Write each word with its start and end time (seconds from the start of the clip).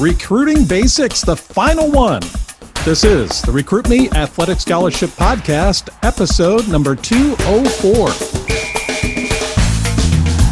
Recruiting 0.00 0.64
Basics, 0.64 1.20
the 1.20 1.36
final 1.36 1.90
one. 1.90 2.22
This 2.86 3.04
is 3.04 3.42
the 3.42 3.52
Recruit 3.52 3.86
Me 3.86 4.08
Athletic 4.12 4.58
Scholarship 4.58 5.10
Podcast, 5.10 5.90
episode 6.02 6.66
number 6.68 6.96
204. 6.96 8.06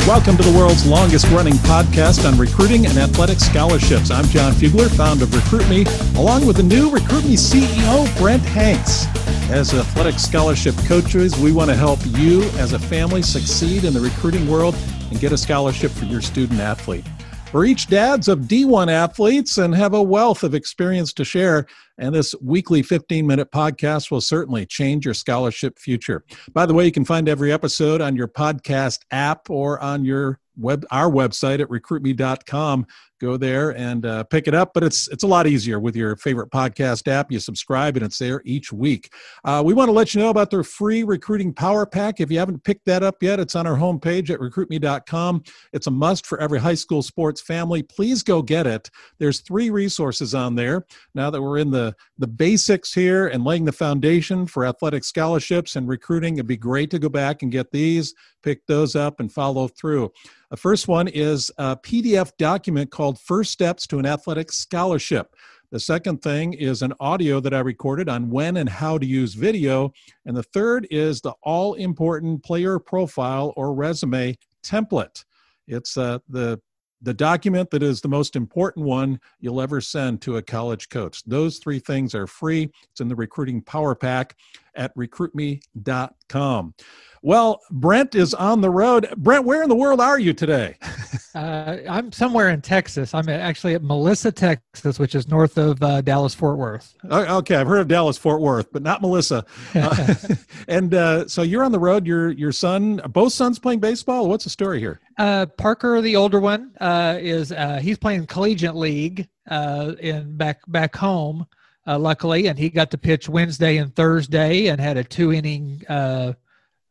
Welcome 0.06 0.36
to 0.36 0.42
the 0.42 0.54
world's 0.54 0.84
longest 0.86 1.30
running 1.30 1.54
podcast 1.54 2.30
on 2.30 2.38
recruiting 2.38 2.84
and 2.84 2.98
athletic 2.98 3.40
scholarships. 3.40 4.10
I'm 4.10 4.26
Jon 4.26 4.52
Fugler, 4.52 4.94
founder 4.94 5.24
of 5.24 5.34
Recruit 5.34 5.66
Me, 5.70 5.86
along 6.20 6.46
with 6.46 6.58
the 6.58 6.62
new 6.62 6.90
Recruit 6.90 7.24
Me 7.24 7.34
CEO, 7.34 8.18
Brent 8.18 8.42
Hanks. 8.42 9.06
As 9.50 9.72
athletic 9.72 10.18
scholarship 10.18 10.74
coaches, 10.86 11.38
we 11.38 11.52
want 11.52 11.70
to 11.70 11.76
help 11.76 12.00
you 12.04 12.42
as 12.58 12.74
a 12.74 12.78
family 12.78 13.22
succeed 13.22 13.84
in 13.84 13.94
the 13.94 14.00
recruiting 14.00 14.46
world 14.46 14.74
and 15.10 15.18
get 15.18 15.32
a 15.32 15.38
scholarship 15.38 15.90
for 15.90 16.04
your 16.04 16.20
student 16.20 16.60
athlete. 16.60 17.06
We're 17.50 17.64
each 17.64 17.86
dads 17.86 18.28
of 18.28 18.40
D1 18.40 18.90
athletes 18.90 19.56
and 19.56 19.74
have 19.74 19.94
a 19.94 20.02
wealth 20.02 20.44
of 20.44 20.54
experience 20.54 21.14
to 21.14 21.24
share. 21.24 21.66
And 21.96 22.14
this 22.14 22.34
weekly 22.42 22.82
15 22.82 23.26
minute 23.26 23.50
podcast 23.50 24.10
will 24.10 24.20
certainly 24.20 24.66
change 24.66 25.06
your 25.06 25.14
scholarship 25.14 25.78
future. 25.78 26.24
By 26.52 26.66
the 26.66 26.74
way, 26.74 26.84
you 26.84 26.92
can 26.92 27.06
find 27.06 27.26
every 27.26 27.50
episode 27.50 28.02
on 28.02 28.16
your 28.16 28.28
podcast 28.28 28.98
app 29.12 29.48
or 29.48 29.80
on 29.80 30.04
your 30.04 30.40
web 30.58 30.84
our 30.90 31.10
website 31.10 31.60
at 31.60 31.68
recruitme.com 31.68 32.86
go 33.20 33.36
there 33.36 33.70
and 33.76 34.06
uh, 34.06 34.22
pick 34.24 34.46
it 34.46 34.54
up 34.54 34.72
but 34.74 34.84
it's 34.84 35.08
it's 35.08 35.24
a 35.24 35.26
lot 35.26 35.46
easier 35.46 35.80
with 35.80 35.96
your 35.96 36.16
favorite 36.16 36.50
podcast 36.50 37.08
app. 37.08 37.30
You 37.32 37.40
subscribe 37.40 37.96
and 37.96 38.04
it's 38.04 38.18
there 38.18 38.42
each 38.44 38.72
week. 38.72 39.12
Uh, 39.44 39.62
we 39.64 39.74
want 39.74 39.88
to 39.88 39.92
let 39.92 40.14
you 40.14 40.20
know 40.20 40.30
about 40.30 40.50
their 40.50 40.62
free 40.62 41.02
recruiting 41.02 41.52
power 41.52 41.84
pack. 41.84 42.20
If 42.20 42.30
you 42.30 42.38
haven't 42.38 42.64
picked 42.64 42.84
that 42.86 43.02
up 43.02 43.22
yet 43.22 43.40
it's 43.40 43.56
on 43.56 43.66
our 43.66 43.76
homepage 43.76 44.30
at 44.30 44.40
recruitme.com 44.40 45.42
it's 45.72 45.86
a 45.86 45.90
must 45.90 46.26
for 46.26 46.40
every 46.40 46.58
high 46.58 46.74
school 46.74 47.02
sports 47.02 47.40
family. 47.40 47.82
Please 47.82 48.22
go 48.22 48.42
get 48.42 48.66
it. 48.66 48.90
There's 49.18 49.40
three 49.40 49.70
resources 49.70 50.34
on 50.34 50.54
there. 50.54 50.86
Now 51.14 51.30
that 51.30 51.42
we're 51.42 51.58
in 51.58 51.70
the 51.70 51.94
the 52.18 52.26
basics 52.26 52.92
here 52.92 53.28
and 53.28 53.44
laying 53.44 53.64
the 53.64 53.72
foundation 53.72 54.46
for 54.46 54.64
athletic 54.64 55.04
scholarships 55.04 55.76
and 55.76 55.88
recruiting 55.88 56.34
it'd 56.34 56.46
be 56.46 56.56
great 56.56 56.90
to 56.90 56.98
go 56.98 57.08
back 57.08 57.42
and 57.42 57.52
get 57.52 57.70
these 57.70 58.14
pick 58.42 58.66
those 58.66 58.94
up 58.94 59.20
and 59.20 59.32
follow 59.32 59.68
through 59.68 60.10
the 60.50 60.56
first 60.56 60.88
one 60.88 61.08
is 61.08 61.50
a 61.58 61.76
PDF 61.76 62.32
document 62.38 62.90
called 62.90 63.20
First 63.20 63.52
Steps 63.52 63.86
to 63.88 63.98
an 63.98 64.06
Athletic 64.06 64.50
Scholarship. 64.50 65.34
The 65.70 65.80
second 65.80 66.22
thing 66.22 66.54
is 66.54 66.80
an 66.80 66.94
audio 66.98 67.40
that 67.40 67.52
I 67.52 67.58
recorded 67.58 68.08
on 68.08 68.30
when 68.30 68.56
and 68.56 68.68
how 68.68 68.96
to 68.96 69.04
use 69.04 69.34
video. 69.34 69.92
And 70.24 70.34
the 70.34 70.42
third 70.42 70.86
is 70.90 71.20
the 71.20 71.34
all 71.42 71.74
important 71.74 72.42
player 72.42 72.78
profile 72.78 73.52
or 73.56 73.74
resume 73.74 74.34
template. 74.64 75.24
It's 75.66 75.98
uh, 75.98 76.20
the 76.28 76.60
the 77.02 77.14
document 77.14 77.70
that 77.70 77.82
is 77.82 78.00
the 78.00 78.08
most 78.08 78.34
important 78.34 78.84
one 78.84 79.20
you'll 79.38 79.60
ever 79.60 79.80
send 79.80 80.20
to 80.20 80.38
a 80.38 80.42
college 80.42 80.88
coach. 80.88 81.22
Those 81.24 81.58
three 81.58 81.78
things 81.78 82.12
are 82.14 82.26
free. 82.26 82.70
It's 82.90 83.00
in 83.00 83.06
the 83.06 83.14
recruiting 83.14 83.62
power 83.62 83.94
pack 83.94 84.36
at 84.74 84.94
recruitme.com. 84.96 86.74
Well, 87.22 87.60
Brent 87.70 88.14
is 88.14 88.32
on 88.32 88.60
the 88.60 88.70
road. 88.70 89.12
Brent, 89.16 89.44
where 89.44 89.62
in 89.62 89.68
the 89.68 89.74
world 89.74 90.00
are 90.00 90.18
you 90.18 90.32
today? 90.32 90.76
uh, 91.34 91.78
I'm 91.88 92.12
somewhere 92.12 92.48
in 92.50 92.60
Texas. 92.60 93.12
I'm 93.12 93.28
actually 93.28 93.74
at 93.74 93.82
Melissa, 93.82 94.30
Texas, 94.30 94.98
which 94.98 95.14
is 95.14 95.28
north 95.28 95.58
of 95.58 95.82
uh, 95.82 96.00
Dallas 96.00 96.34
Fort 96.34 96.58
Worth. 96.58 96.94
Okay, 97.10 97.56
I've 97.56 97.66
heard 97.66 97.80
of 97.80 97.88
Dallas 97.88 98.16
Fort 98.16 98.40
Worth, 98.40 98.72
but 98.72 98.82
not 98.82 99.02
Melissa. 99.02 99.44
Uh, 99.74 100.14
and 100.68 100.94
uh, 100.94 101.28
so 101.28 101.42
you're 101.42 101.62
on 101.62 101.70
the 101.70 101.78
road. 101.78 102.06
Your 102.06 102.30
your 102.30 102.50
son, 102.50 103.00
both 103.10 103.32
sons 103.32 103.58
playing 103.58 103.78
baseball. 103.80 104.28
What's 104.28 104.44
the 104.44 104.50
story 104.50 104.80
here? 104.80 105.00
Uh, 105.18 105.46
Parker, 105.46 106.00
the 106.00 106.16
older 106.16 106.40
one, 106.40 106.72
uh, 106.80 107.16
is 107.20 107.52
he's 107.80 107.98
playing 107.98 108.26
collegiate 108.26 108.74
league 108.74 109.28
in 109.50 110.36
back 110.36 110.60
back 110.66 110.96
home. 110.96 111.46
Luckily, 111.88 112.46
and 112.48 112.58
he 112.58 112.68
got 112.68 112.90
to 112.90 112.98
pitch 112.98 113.28
Wednesday 113.28 113.78
and 113.78 113.94
Thursday, 113.94 114.66
and 114.66 114.80
had 114.80 114.96
a 114.96 115.04
two 115.04 115.32
inning 115.32 115.82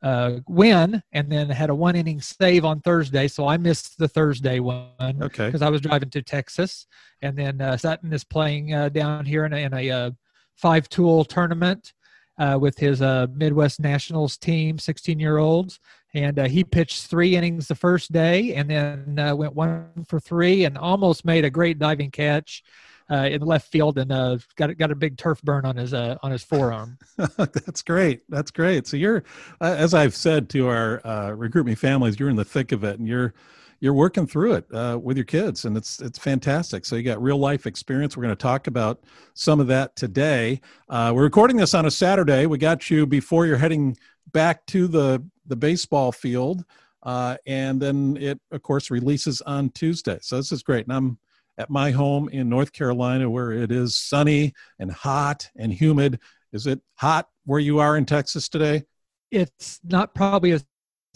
uh, 0.04 0.40
win 0.48 1.02
and 1.12 1.32
then 1.32 1.50
had 1.50 1.70
a 1.70 1.76
one 1.76 1.96
inning 1.96 2.22
save 2.22 2.66
on 2.66 2.80
Thursday. 2.82 3.28
So 3.28 3.48
I 3.48 3.58
missed 3.58 3.98
the 3.98 4.08
Thursday 4.08 4.60
one 4.60 5.18
okay. 5.22 5.48
because 5.48 5.62
I 5.62 5.70
was 5.70 5.82
driving 5.82 6.10
to 6.12 6.22
Texas. 6.22 6.88
And 7.22 7.38
then 7.38 7.62
uh, 7.62 7.78
Sutton 7.78 8.14
is 8.14 8.24
playing 8.24 8.74
uh, 8.74 8.90
down 8.90 9.26
here 9.26 9.46
in 9.46 9.54
a, 9.54 9.58
in 9.58 9.74
a 9.74 9.90
uh, 9.90 10.12
five 10.56 10.88
tool 10.90 11.26
tournament 11.26 11.94
uh, 12.38 12.58
with 12.60 12.78
his 12.78 13.02
uh, 13.02 13.28
Midwest 13.34 13.80
Nationals 13.80 14.38
team, 14.38 14.78
16 14.78 15.20
year 15.20 15.38
olds. 15.38 15.80
And 16.14 16.40
uh, 16.40 16.48
he 16.48 16.64
pitched 16.64 17.08
three 17.08 17.36
innings 17.36 17.68
the 17.68 17.76
first 17.76 18.12
day 18.12 18.54
and 18.56 18.70
then 18.70 19.20
uh, 19.20 19.36
went 19.36 19.56
one 19.56 20.06
for 20.08 20.20
three 20.20 20.66
and 20.66 20.78
almost 20.78 21.26
made 21.26 21.46
a 21.46 21.50
great 21.50 21.80
diving 21.80 22.12
catch 22.12 22.64
uh, 23.10 23.28
in 23.32 23.40
the 23.40 23.46
left 23.46 23.72
field 23.72 23.98
and 23.98 24.12
uh, 24.12 24.38
got 24.56 24.76
got 24.78 24.92
a 24.92 24.96
big 24.96 25.18
turf 25.18 25.42
burn 25.42 25.66
on 25.66 25.76
his 25.78 25.94
uh, 25.94 26.18
on 26.24 26.32
his 26.32 26.44
forearm. 26.44 26.98
That's 27.38 27.82
great. 27.82 28.22
That's 28.30 28.52
great. 28.52 28.88
So 28.88 28.98
you're, 28.98 29.24
uh, 29.62 29.76
as 29.78 29.94
I've 29.94 30.16
said 30.16 30.50
to 30.50 30.68
our 30.68 31.06
uh, 31.06 31.32
recruit 31.32 31.66
me 31.66 31.76
families, 31.76 32.20
you're 32.20 32.30
in 32.30 32.36
the 32.36 32.46
thick 32.46 32.72
of 32.72 32.84
it, 32.84 33.00
and 33.00 33.08
you're 33.08 33.34
you're 33.80 33.94
working 33.94 34.26
through 34.26 34.54
it 34.54 34.66
uh, 34.74 35.00
with 35.02 35.18
your 35.18 35.26
kids, 35.26 35.66
and 35.66 35.78
it's 35.78 36.02
it's 36.02 36.20
fantastic. 36.20 36.86
So 36.86 36.96
you 36.96 37.04
got 37.04 37.22
real 37.22 37.38
life 37.38 37.66
experience. 37.66 38.18
We're 38.18 38.24
going 38.24 38.36
to 38.36 38.42
talk 38.42 38.68
about 38.68 39.04
some 39.34 39.60
of 39.60 39.68
that 39.68 39.96
today. 39.96 40.60
we're 40.90 41.24
recording 41.24 41.58
this 41.58 41.74
on 41.74 41.86
a 41.86 41.92
Saturday. 41.92 42.46
We 42.46 42.58
got 42.58 42.90
you 42.90 43.06
before 43.06 43.46
you're 43.46 43.58
heading 43.58 43.98
back 44.32 44.66
to 44.68 44.88
the 44.88 45.24
the 45.46 45.56
baseball 45.56 46.12
field. 46.12 46.66
Uh, 47.04 47.38
and 47.46 47.80
then 47.80 48.18
it 48.20 48.38
of 48.52 48.62
course 48.64 48.90
releases 48.90 49.40
on 49.44 49.70
tuesday 49.70 50.18
so 50.20 50.36
this 50.36 50.52
is 50.52 50.64
great 50.64 50.86
and 50.88 50.94
i'm 50.94 51.18
at 51.58 51.70
my 51.70 51.92
home 51.92 52.30
in 52.30 52.50
North 52.50 52.72
Carolina 52.72 53.30
where 53.30 53.52
it 53.52 53.72
is 53.72 53.96
sunny 53.96 54.54
and 54.80 54.92
hot 54.92 55.50
and 55.56 55.74
humid. 55.74 56.20
Is 56.54 56.68
it 56.68 56.82
hot 56.96 57.28
where 57.46 57.60
you 57.60 57.80
are 57.80 57.98
in 57.98 58.06
Texas 58.06 58.48
today? 58.48 58.84
It's 59.32 59.80
not 59.84 60.14
probably 60.14 60.52
as 60.52 60.66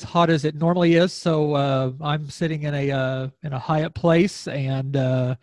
hot 0.04 0.30
as 0.30 0.46
it 0.46 0.56
normally 0.56 0.96
is. 0.96 1.14
So 1.14 1.54
uh, 1.54 1.92
I'm 2.02 2.30
sitting 2.30 2.64
in 2.64 2.74
a 2.74 2.92
uh, 2.92 3.28
in 3.44 3.54
a 3.54 3.60
Hyatt 3.60 3.94
place 3.94 4.48
and 4.48 4.96
uh, 4.98 5.36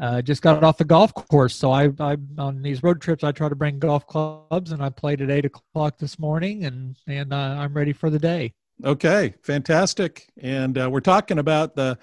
uh, 0.00 0.22
just 0.22 0.42
got 0.42 0.64
off 0.64 0.78
the 0.78 0.84
golf 0.84 1.14
course. 1.14 1.54
So 1.54 1.70
I, 1.70 1.90
I 2.00 2.16
on 2.38 2.62
these 2.62 2.82
road 2.82 3.00
trips 3.00 3.24
I 3.24 3.32
try 3.32 3.48
to 3.48 3.54
bring 3.54 3.78
golf 3.78 4.06
clubs 4.06 4.72
and 4.72 4.82
I 4.82 4.90
played 4.90 5.22
at 5.22 5.30
eight 5.30 5.44
o'clock 5.44 5.98
this 5.98 6.18
morning 6.18 6.64
and 6.64 6.96
and 7.06 7.32
uh, 7.32 7.56
I'm 7.58 7.74
ready 7.74 7.92
for 7.92 8.10
the 8.10 8.18
day. 8.18 8.52
Okay, 8.84 9.34
fantastic. 9.42 10.28
And 10.40 10.76
uh, 10.76 10.90
we're 10.90 11.00
talking 11.00 11.38
about 11.38 11.76
the 11.76 11.98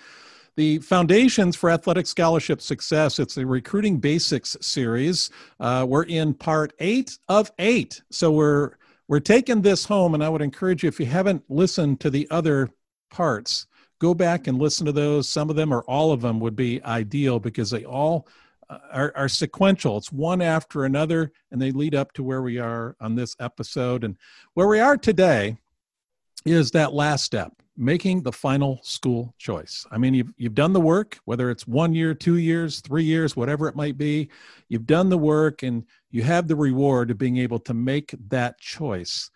the 0.59 0.77
Foundations 0.79 1.55
for 1.55 1.69
Athletic 1.69 2.05
Scholarship 2.05 2.61
Success. 2.61 3.17
It's 3.17 3.33
the 3.33 3.45
Recruiting 3.45 3.95
Basics 3.95 4.57
series. 4.59 5.29
Uh, 5.57 5.85
we're 5.87 6.03
in 6.03 6.33
part 6.33 6.73
eight 6.79 7.17
of 7.29 7.49
eight. 7.59 8.01
So 8.11 8.29
we're 8.29 8.71
we're 9.07 9.21
taking 9.21 9.61
this 9.61 9.85
home, 9.85 10.15
and 10.15 10.21
I 10.21 10.27
would 10.27 10.41
encourage 10.41 10.83
you 10.83 10.89
if 10.89 10.99
you 10.99 11.05
haven't 11.05 11.45
listened 11.47 12.01
to 12.01 12.09
the 12.09 12.27
other 12.29 12.69
parts, 13.09 13.67
go 13.99 14.13
back 14.13 14.47
and 14.47 14.59
listen 14.59 14.85
to 14.87 14.91
those. 14.91 15.29
Some 15.29 15.49
of 15.49 15.55
them 15.55 15.73
or 15.73 15.83
all 15.83 16.11
of 16.11 16.19
them 16.19 16.41
would 16.41 16.57
be 16.57 16.83
ideal 16.83 17.39
because 17.39 17.71
they 17.71 17.85
all 17.85 18.27
uh, 18.69 18.79
are, 18.91 19.13
are, 19.15 19.29
sequential. 19.29 19.95
It's 19.95 20.11
one 20.11 20.41
after 20.41 20.83
another, 20.83 21.31
and 21.51 21.61
they 21.61 21.71
lead 21.71 21.95
up 21.95 22.11
to 22.15 22.23
where 22.23 22.41
we 22.41 22.57
are 22.57 22.97
on 22.99 23.15
this 23.15 23.33
episode. 23.39 24.03
And 24.03 24.17
where 24.55 24.67
we 24.67 24.81
are 24.81 24.97
today 24.97 25.55
is 26.45 26.71
that 26.71 26.91
last 26.91 27.23
step 27.23 27.53
making 27.79 28.21
the 28.21 28.31
final 28.31 28.81
school 28.83 29.33
choice. 29.37 29.87
I 29.89 29.97
mean, 29.97 30.13
you've, 30.13 30.33
you've 30.35 30.53
done 30.53 30.73
the 30.73 30.81
work, 30.81 31.17
whether 31.23 31.49
it's 31.49 31.65
one 31.65 31.95
year, 31.95 32.13
two 32.13 32.35
years, 32.35 32.81
three 32.81 33.05
years, 33.05 33.37
whatever 33.37 33.69
it 33.69 33.75
might 33.75 33.97
be, 33.97 34.29
you've 34.67 34.85
done 34.85 35.07
the 35.09 35.17
work 35.17 35.63
and 35.63 35.85
you 36.11 36.21
have 36.23 36.49
the 36.49 36.57
reward 36.57 37.09
of 37.09 37.17
being 37.17 37.37
able 37.37 37.59
to 37.59 37.73
make 37.73 38.13
that 38.27 38.59
choice. 38.59 39.31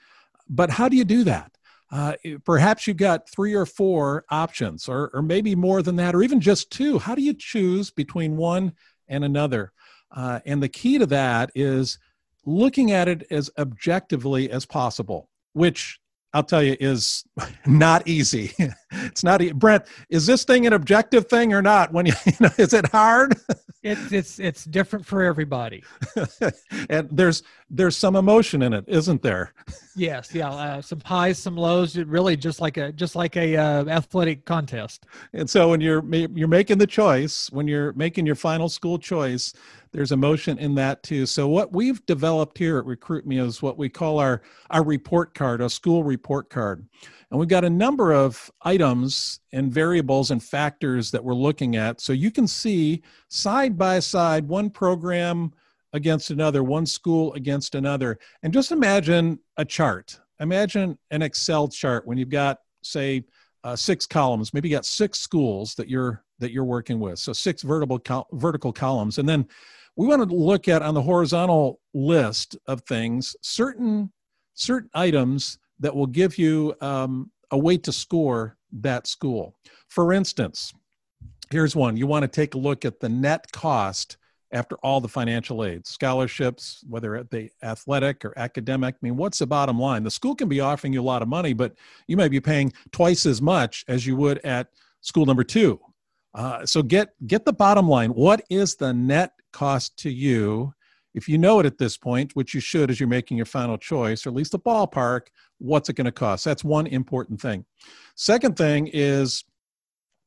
But 0.50 0.70
how 0.70 0.90
do 0.90 0.98
you 0.98 1.06
do 1.06 1.24
that? 1.24 1.58
Uh, 1.90 2.16
perhaps 2.44 2.86
you've 2.86 2.98
got 2.98 3.30
three 3.30 3.54
or 3.54 3.66
four 3.66 4.26
options, 4.30 4.90
or, 4.90 5.10
or 5.14 5.22
maybe 5.22 5.56
more 5.56 5.82
than 5.82 5.96
that, 5.96 6.14
or 6.14 6.22
even 6.22 6.42
just 6.42 6.70
two. 6.70 7.00
How 7.00 7.16
do 7.16 7.22
you 7.22 7.34
choose 7.34 7.92
between 7.92 8.36
one 8.36 8.74
and 9.08 9.24
another? 9.24 9.72
Uh, 10.12 10.42
and 10.46 10.62
the 10.62 10.68
key 10.68 10.98
to 10.98 11.06
that 11.06 11.50
is 11.56 11.98
looking 12.46 12.92
at 12.92 13.08
it 13.08 13.26
as 13.32 13.50
objectively 13.58 14.52
as 14.52 14.66
possible, 14.66 15.30
which 15.54 16.00
I'll 16.34 16.44
tell 16.44 16.64
you, 16.64 16.76
is 16.80 17.24
not 17.66 18.08
easy. 18.08 18.54
It's 18.94 19.24
not. 19.24 19.42
Brent, 19.56 19.86
is 20.10 20.26
this 20.26 20.44
thing 20.44 20.66
an 20.68 20.74
objective 20.74 21.28
thing 21.28 21.54
or 21.54 21.62
not? 21.62 21.92
When 21.92 22.06
you, 22.06 22.14
you 22.26 22.34
know, 22.40 22.50
is 22.58 22.74
it 22.74 22.88
hard? 22.90 23.36
it's 23.84 24.12
it's 24.12 24.40
it's 24.40 24.64
different 24.66 25.06
for 25.06 25.24
everybody. 25.24 25.84
and 26.90 27.10
there's 27.12 27.44
there's 27.70 27.98
some 27.98 28.16
emotion 28.16 28.62
in 28.62 28.74
it, 28.74 28.86
isn't 28.88 29.22
there? 29.22 29.54
yes, 29.96 30.34
yeah, 30.34 30.50
uh, 30.50 30.82
some 30.82 31.02
highs, 31.02 31.38
some 31.38 31.56
lows. 31.56 31.98
It 31.98 32.08
really 32.08 32.38
just 32.38 32.62
like 32.62 32.78
a 32.78 32.92
just 32.94 33.16
like 33.16 33.36
a 33.36 33.58
uh, 33.58 33.86
athletic 33.86 34.46
contest. 34.46 35.06
And 35.34 35.50
so 35.50 35.70
when 35.70 35.82
you're 35.82 36.04
you're 36.14 36.48
making 36.48 36.78
the 36.78 36.88
choice, 36.88 37.52
when 37.52 37.68
you're 37.68 37.94
making 37.94 38.26
your 38.26 38.36
final 38.36 38.70
school 38.70 38.98
choice, 38.98 39.54
there's 39.92 40.12
emotion 40.12 40.58
in 40.58 40.76
that 40.76 41.04
too. 41.04 41.26
So 41.26 41.48
what 41.48 41.74
we've 41.74 42.04
developed 42.06 42.58
here 42.58 42.78
at 42.78 42.86
Recruit 42.86 43.28
Me 43.28 43.40
is 43.40 43.62
what 43.62 43.78
we 43.78 43.90
call 43.90 44.20
our 44.20 44.42
our 44.70 44.84
report 44.84 45.34
card, 45.34 45.62
a 45.62 45.70
school 45.70 46.04
report 46.04 46.50
card. 46.50 46.86
And 47.34 47.40
we've 47.40 47.50
got 47.50 47.66
a 47.66 47.70
number 47.70 48.14
of 48.14 48.52
items 48.62 49.40
and 49.52 49.74
variables 49.74 50.30
and 50.30 50.42
factors 50.42 51.10
that 51.10 51.24
we're 51.24 51.34
looking 51.34 51.76
at. 51.76 52.00
So 52.00 52.14
you 52.14 52.30
can 52.30 52.46
see 52.46 53.02
side 53.28 53.76
by 53.76 54.02
side, 54.02 54.48
one 54.48 54.70
program 54.70 55.52
against 55.94 56.30
another, 56.30 56.62
one 56.62 56.86
school 56.86 57.34
against 57.34 57.74
another. 57.74 58.20
And 58.44 58.54
just 58.54 58.72
imagine 58.72 59.40
a 59.58 59.66
chart. 59.66 60.20
Imagine 60.42 60.96
an 61.10 61.24
Excel 61.24 61.68
chart 61.68 62.06
when 62.06 62.20
you've 62.20 62.30
got, 62.30 62.60
say, 62.84 63.24
uh, 63.64 63.76
six 63.76 64.06
columns. 64.06 64.54
Maybe 64.54 64.70
you 64.70 64.76
got 64.76 64.86
six 64.86 65.20
schools 65.20 65.74
that 65.74 65.90
you're 65.90 66.24
that 66.38 66.52
you're 66.52 66.64
working 66.64 67.00
with. 67.00 67.18
So 67.18 67.34
six 67.34 67.64
vertical 67.64 67.98
col- 67.98 68.28
vertical 68.34 68.72
columns, 68.72 69.18
and 69.18 69.28
then 69.28 69.48
we 69.96 70.06
want 70.06 70.30
to 70.30 70.36
look 70.36 70.68
at 70.68 70.84
on 70.84 70.94
the 70.94 71.02
horizontal 71.02 71.80
list 71.96 72.58
of 72.68 72.82
things 72.82 73.36
certain 73.42 74.12
certain 74.54 74.92
items 74.94 75.58
that 75.80 75.96
will 75.96 76.08
give 76.08 76.38
you 76.38 76.74
um, 76.82 77.32
a 77.52 77.58
way 77.58 77.78
to 77.78 77.92
score 77.92 78.58
that 78.72 79.08
school. 79.08 79.56
For 79.90 80.14
instance, 80.14 80.74
here's 81.52 81.76
one. 81.76 81.98
You 81.98 82.08
want 82.08 82.24
to 82.24 82.28
take 82.28 82.56
a 82.56 82.58
look 82.58 82.86
at 82.86 83.00
the 83.00 83.10
net 83.10 83.52
cost 83.52 84.18
after 84.52 84.76
all 84.78 85.02
the 85.02 85.08
financial 85.08 85.66
aid, 85.66 85.86
scholarships, 85.86 86.84
whether 86.88 87.16
it 87.16 87.30
be 87.30 87.52
athletic 87.64 88.24
or 88.24 88.38
academic. 88.38 88.96
I 88.96 88.98
mean, 89.02 89.18
what's 89.18 89.40
the 89.40 89.48
bottom 89.48 89.80
line? 89.80 90.04
The 90.04 90.12
school 90.12 90.36
can 90.36 90.48
be 90.48 90.60
offering 90.60 90.94
you 90.94 91.02
a 91.02 91.04
lot 91.04 91.24
of 91.24 91.28
money, 91.28 91.54
but 91.54 91.74
you 92.08 92.16
may 92.16 92.28
be 92.28 92.40
paying 92.40 92.72
twice 92.92 93.26
as 93.26 93.42
much 93.42 93.84
as 93.88 94.06
you 94.06 94.16
would 94.16 94.38
at 94.40 94.68
school 95.02 95.26
number 95.26 95.44
two. 95.44 95.80
Uh, 96.36 96.66
so 96.66 96.82
get 96.82 97.10
get 97.28 97.46
the 97.46 97.54
bottom 97.54 97.88
line. 97.88 98.12
What 98.12 98.44
is 98.50 98.76
the 98.76 98.94
net 98.94 99.34
cost 99.52 99.98
to 99.98 100.10
you? 100.10 100.74
If 101.14 101.30
you 101.30 101.38
know 101.38 101.60
it 101.60 101.66
at 101.66 101.78
this 101.78 101.98
point, 101.98 102.36
which 102.36 102.54
you 102.54 102.60
should 102.60 102.90
as 102.90 103.00
you're 103.00 103.10
making 103.10 103.38
your 103.38 103.46
final 103.46 103.78
choice, 103.78 104.26
or 104.26 104.30
at 104.30 104.36
least 104.36 104.54
a 104.54 104.60
ballpark, 104.60 105.28
what's 105.60 105.90
it 105.90 105.96
going 105.96 106.06
to 106.06 106.12
cost? 106.12 106.44
That's 106.46 106.64
one 106.64 106.88
important 106.88 107.40
thing. 107.40 107.66
Second 108.16 108.58
thing 108.58 108.90
is, 108.92 109.44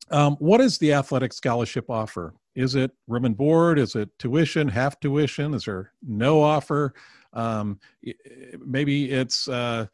um, 0.09 0.35
what 0.39 0.61
is 0.61 0.77
the 0.77 0.93
athletic 0.93 1.33
scholarship 1.33 1.89
offer? 1.89 2.33
Is 2.55 2.75
it 2.75 2.91
room 3.07 3.25
and 3.25 3.35
board? 3.35 3.77
Is 3.77 3.95
it 3.95 4.09
tuition, 4.17 4.67
half 4.69 4.99
tuition? 4.99 5.53
Is 5.53 5.65
there 5.65 5.91
no 6.01 6.41
offer? 6.41 6.93
Um, 7.33 7.79
maybe 8.65 9.11
it's 9.11 9.47
uh, 9.47 9.87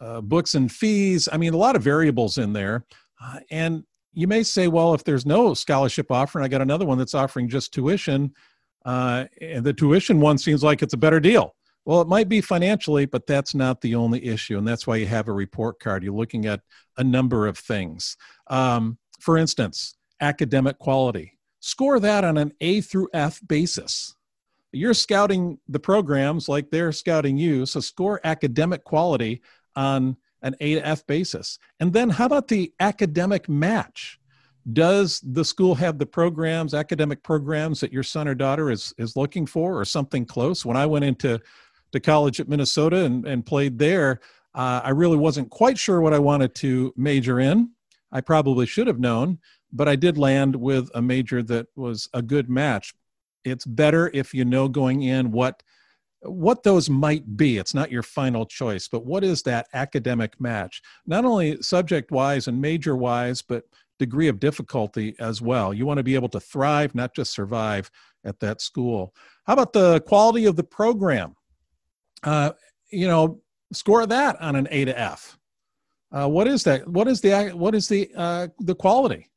uh, 0.00 0.20
books 0.20 0.54
and 0.54 0.70
fees. 0.70 1.28
I 1.32 1.36
mean, 1.36 1.54
a 1.54 1.58
lot 1.58 1.76
of 1.76 1.82
variables 1.82 2.38
in 2.38 2.52
there. 2.52 2.84
Uh, 3.22 3.38
and 3.50 3.84
you 4.12 4.26
may 4.26 4.42
say, 4.42 4.68
well, 4.68 4.94
if 4.94 5.04
there's 5.04 5.24
no 5.24 5.54
scholarship 5.54 6.10
offer, 6.10 6.38
and 6.38 6.44
I 6.44 6.48
got 6.48 6.60
another 6.60 6.84
one 6.84 6.98
that's 6.98 7.14
offering 7.14 7.48
just 7.48 7.72
tuition, 7.72 8.34
uh, 8.84 9.26
and 9.40 9.64
the 9.64 9.72
tuition 9.72 10.20
one 10.20 10.38
seems 10.38 10.62
like 10.62 10.82
it's 10.82 10.94
a 10.94 10.98
better 10.98 11.20
deal. 11.20 11.54
Well, 11.84 12.00
it 12.00 12.08
might 12.08 12.28
be 12.28 12.40
financially, 12.40 13.06
but 13.06 13.26
that's 13.26 13.54
not 13.54 13.80
the 13.80 13.96
only 13.96 14.24
issue. 14.24 14.56
And 14.56 14.66
that's 14.66 14.86
why 14.86 14.96
you 14.96 15.06
have 15.06 15.28
a 15.28 15.32
report 15.32 15.80
card. 15.80 16.04
You're 16.04 16.14
looking 16.14 16.46
at 16.46 16.60
a 16.96 17.02
number 17.02 17.46
of 17.46 17.58
things. 17.58 18.16
Um, 18.46 18.98
for 19.20 19.36
instance, 19.36 19.96
academic 20.20 20.78
quality 20.78 21.38
score 21.62 22.00
that 22.00 22.24
on 22.24 22.36
an 22.36 22.52
A 22.60 22.82
through 22.82 23.08
F 23.14 23.40
basis. 23.46 24.14
You're 24.72 24.94
scouting 24.94 25.58
the 25.68 25.78
programs 25.78 26.48
like 26.48 26.70
they're 26.70 26.92
scouting 26.92 27.38
you, 27.38 27.66
so 27.66 27.80
score 27.80 28.20
academic 28.24 28.84
quality 28.84 29.42
on 29.76 30.16
an 30.42 30.56
A 30.60 30.74
to 30.74 30.86
F 30.86 31.06
basis. 31.06 31.58
And 31.78 31.92
then 31.92 32.10
how 32.10 32.26
about 32.26 32.48
the 32.48 32.72
academic 32.80 33.48
match? 33.48 34.18
Does 34.72 35.20
the 35.20 35.44
school 35.44 35.74
have 35.74 35.98
the 35.98 36.06
programs, 36.06 36.74
academic 36.74 37.22
programs 37.22 37.80
that 37.80 37.92
your 37.92 38.04
son 38.04 38.28
or 38.28 38.34
daughter 38.34 38.70
is, 38.70 38.94
is 38.96 39.16
looking 39.16 39.46
for 39.46 39.78
or 39.78 39.84
something 39.84 40.24
close? 40.24 40.64
When 40.64 40.76
I 40.76 40.86
went 40.86 41.04
into 41.04 41.40
to 41.92 42.00
college 42.00 42.38
at 42.38 42.48
Minnesota 42.48 43.04
and, 43.04 43.26
and 43.26 43.44
played 43.44 43.78
there, 43.78 44.20
uh, 44.54 44.80
I 44.84 44.90
really 44.90 45.16
wasn't 45.16 45.50
quite 45.50 45.78
sure 45.78 46.00
what 46.00 46.14
I 46.14 46.18
wanted 46.18 46.54
to 46.56 46.92
major 46.96 47.40
in. 47.40 47.70
I 48.12 48.20
probably 48.20 48.66
should 48.66 48.86
have 48.86 49.00
known, 49.00 49.38
but 49.72 49.88
I 49.88 49.96
did 49.96 50.18
land 50.18 50.54
with 50.54 50.90
a 50.94 51.02
major 51.02 51.42
that 51.44 51.66
was 51.74 52.08
a 52.12 52.22
good 52.22 52.48
match. 52.48 52.94
It's 53.44 53.64
better 53.64 54.10
if 54.14 54.34
you 54.34 54.44
know 54.44 54.68
going 54.68 55.02
in 55.02 55.32
what 55.32 55.62
what 56.24 56.62
those 56.62 56.88
might 56.88 57.36
be. 57.36 57.58
It's 57.58 57.74
not 57.74 57.90
your 57.90 58.04
final 58.04 58.46
choice, 58.46 58.86
but 58.86 59.04
what 59.04 59.24
is 59.24 59.42
that 59.42 59.66
academic 59.74 60.40
match? 60.40 60.80
Not 61.04 61.24
only 61.24 61.60
subject 61.62 62.12
wise 62.12 62.46
and 62.46 62.60
major 62.60 62.94
wise, 62.94 63.42
but 63.42 63.64
degree 64.02 64.28
of 64.28 64.40
difficulty 64.40 65.14
as 65.18 65.40
well. 65.40 65.72
You 65.72 65.86
want 65.86 65.98
to 65.98 66.04
be 66.04 66.14
able 66.14 66.28
to 66.30 66.40
thrive, 66.40 66.94
not 66.94 67.14
just 67.14 67.32
survive 67.32 67.90
at 68.24 68.40
that 68.40 68.60
school. 68.60 69.14
How 69.46 69.54
about 69.54 69.72
the 69.72 70.00
quality 70.00 70.46
of 70.46 70.56
the 70.56 70.64
program? 70.64 71.34
Uh, 72.22 72.52
you 72.90 73.06
know, 73.08 73.40
score 73.72 74.04
that 74.06 74.40
on 74.40 74.56
an 74.56 74.68
A 74.70 74.84
to 74.84 74.98
F. 74.98 75.38
Uh, 76.10 76.28
what 76.28 76.46
is 76.46 76.64
that? 76.64 76.86
What 76.86 77.08
is 77.08 77.20
the 77.20 77.50
what 77.50 77.74
is 77.74 77.88
the 77.88 78.10
uh, 78.16 78.48
the 78.58 78.74
quality? 78.74 79.30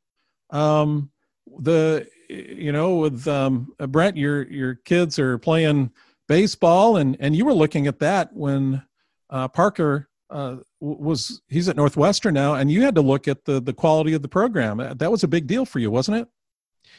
Um, 0.50 1.10
the 1.58 2.06
you 2.28 2.72
know 2.72 2.96
with 2.96 3.26
um, 3.26 3.72
uh, 3.80 3.86
Brent, 3.86 4.16
your 4.16 4.46
your 4.50 4.74
kids 4.74 5.18
are 5.18 5.38
playing 5.38 5.90
baseball, 6.28 6.98
and 6.98 7.16
and 7.18 7.34
you 7.34 7.44
were 7.46 7.54
looking 7.54 7.86
at 7.86 8.00
that 8.00 8.34
when 8.34 8.82
uh, 9.30 9.48
Parker 9.48 10.08
uh, 10.28 10.56
was 10.80 11.40
he's 11.48 11.68
at 11.68 11.76
Northwestern 11.76 12.34
now, 12.34 12.54
and 12.54 12.70
you 12.70 12.82
had 12.82 12.94
to 12.94 13.00
look 13.00 13.28
at 13.28 13.44
the 13.44 13.60
the 13.60 13.72
quality 13.72 14.12
of 14.12 14.22
the 14.22 14.28
program. 14.28 14.78
That 14.96 15.10
was 15.10 15.24
a 15.24 15.28
big 15.28 15.46
deal 15.46 15.64
for 15.64 15.78
you, 15.78 15.90
wasn't 15.90 16.18
it? 16.18 16.28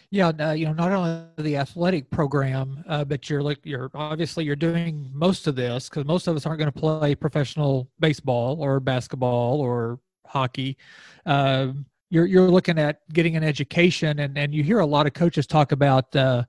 Yeah, 0.09 0.31
uh, 0.39 0.51
you 0.51 0.65
know, 0.65 0.74
not 0.74 0.91
only 0.91 1.25
the 1.38 1.57
athletic 1.57 2.09
program, 2.09 2.83
uh, 2.88 3.03
but 3.03 3.29
you're 3.29 3.44
like 3.44 3.59
you're 3.63 3.91
obviously 3.94 4.45
you're 4.45 4.56
doing 4.56 5.09
most 5.13 5.47
of 5.47 5.56
this 5.56 5.89
because 5.89 6.06
most 6.06 6.27
of 6.27 6.35
us 6.35 6.45
aren't 6.45 6.59
going 6.59 6.71
to 6.71 6.79
play 6.79 7.13
professional 7.13 7.89
baseball 8.00 8.62
or 8.62 8.79
basketball 8.79 9.59
or 9.59 10.00
hockey. 10.25 10.77
Uh, 11.25 11.69
you're 12.09 12.25
you're 12.25 12.50
looking 12.50 12.80
at 12.80 13.01
getting 13.13 13.35
an 13.35 13.44
education, 13.44 14.19
and 14.19 14.38
and 14.38 14.53
you 14.53 14.63
hear 14.63 14.80
a 14.80 14.85
lot 14.85 15.07
of 15.07 15.13
coaches 15.13 15.45
talk 15.45 15.71
about, 15.71 16.15
uh, 16.15 16.44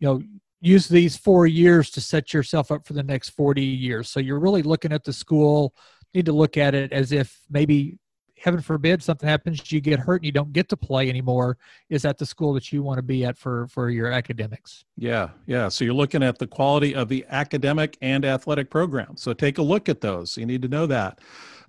you 0.00 0.08
know, 0.08 0.22
use 0.60 0.88
these 0.88 1.16
four 1.16 1.46
years 1.46 1.90
to 1.90 2.00
set 2.00 2.34
yourself 2.34 2.72
up 2.72 2.86
for 2.86 2.94
the 2.94 3.02
next 3.02 3.30
40 3.30 3.62
years. 3.62 4.10
So 4.10 4.18
you're 4.20 4.40
really 4.40 4.62
looking 4.62 4.92
at 4.92 5.04
the 5.04 5.12
school. 5.12 5.74
Need 6.18 6.26
to 6.26 6.32
look 6.32 6.56
at 6.56 6.74
it 6.74 6.92
as 6.92 7.12
if 7.12 7.38
maybe 7.48 7.96
heaven 8.36 8.60
forbid 8.60 9.00
something 9.00 9.28
happens 9.28 9.70
you 9.70 9.80
get 9.80 10.00
hurt 10.00 10.16
and 10.16 10.24
you 10.26 10.32
don't 10.32 10.52
get 10.52 10.68
to 10.68 10.76
play 10.76 11.08
anymore 11.08 11.56
is 11.90 12.02
that 12.02 12.18
the 12.18 12.26
school 12.26 12.52
that 12.52 12.72
you 12.72 12.82
want 12.82 12.98
to 12.98 13.02
be 13.02 13.24
at 13.24 13.38
for 13.38 13.68
for 13.68 13.88
your 13.88 14.10
academics? 14.10 14.84
Yeah 14.96 15.28
yeah. 15.46 15.68
So 15.68 15.84
you're 15.84 15.94
looking 15.94 16.24
at 16.24 16.36
the 16.40 16.48
quality 16.48 16.92
of 16.92 17.08
the 17.08 17.24
academic 17.28 17.96
and 18.02 18.24
athletic 18.24 18.68
program 18.68 19.16
so 19.16 19.32
take 19.32 19.58
a 19.58 19.62
look 19.62 19.88
at 19.88 20.00
those. 20.00 20.36
You 20.36 20.44
need 20.44 20.60
to 20.62 20.68
know 20.68 20.86
that. 20.86 21.20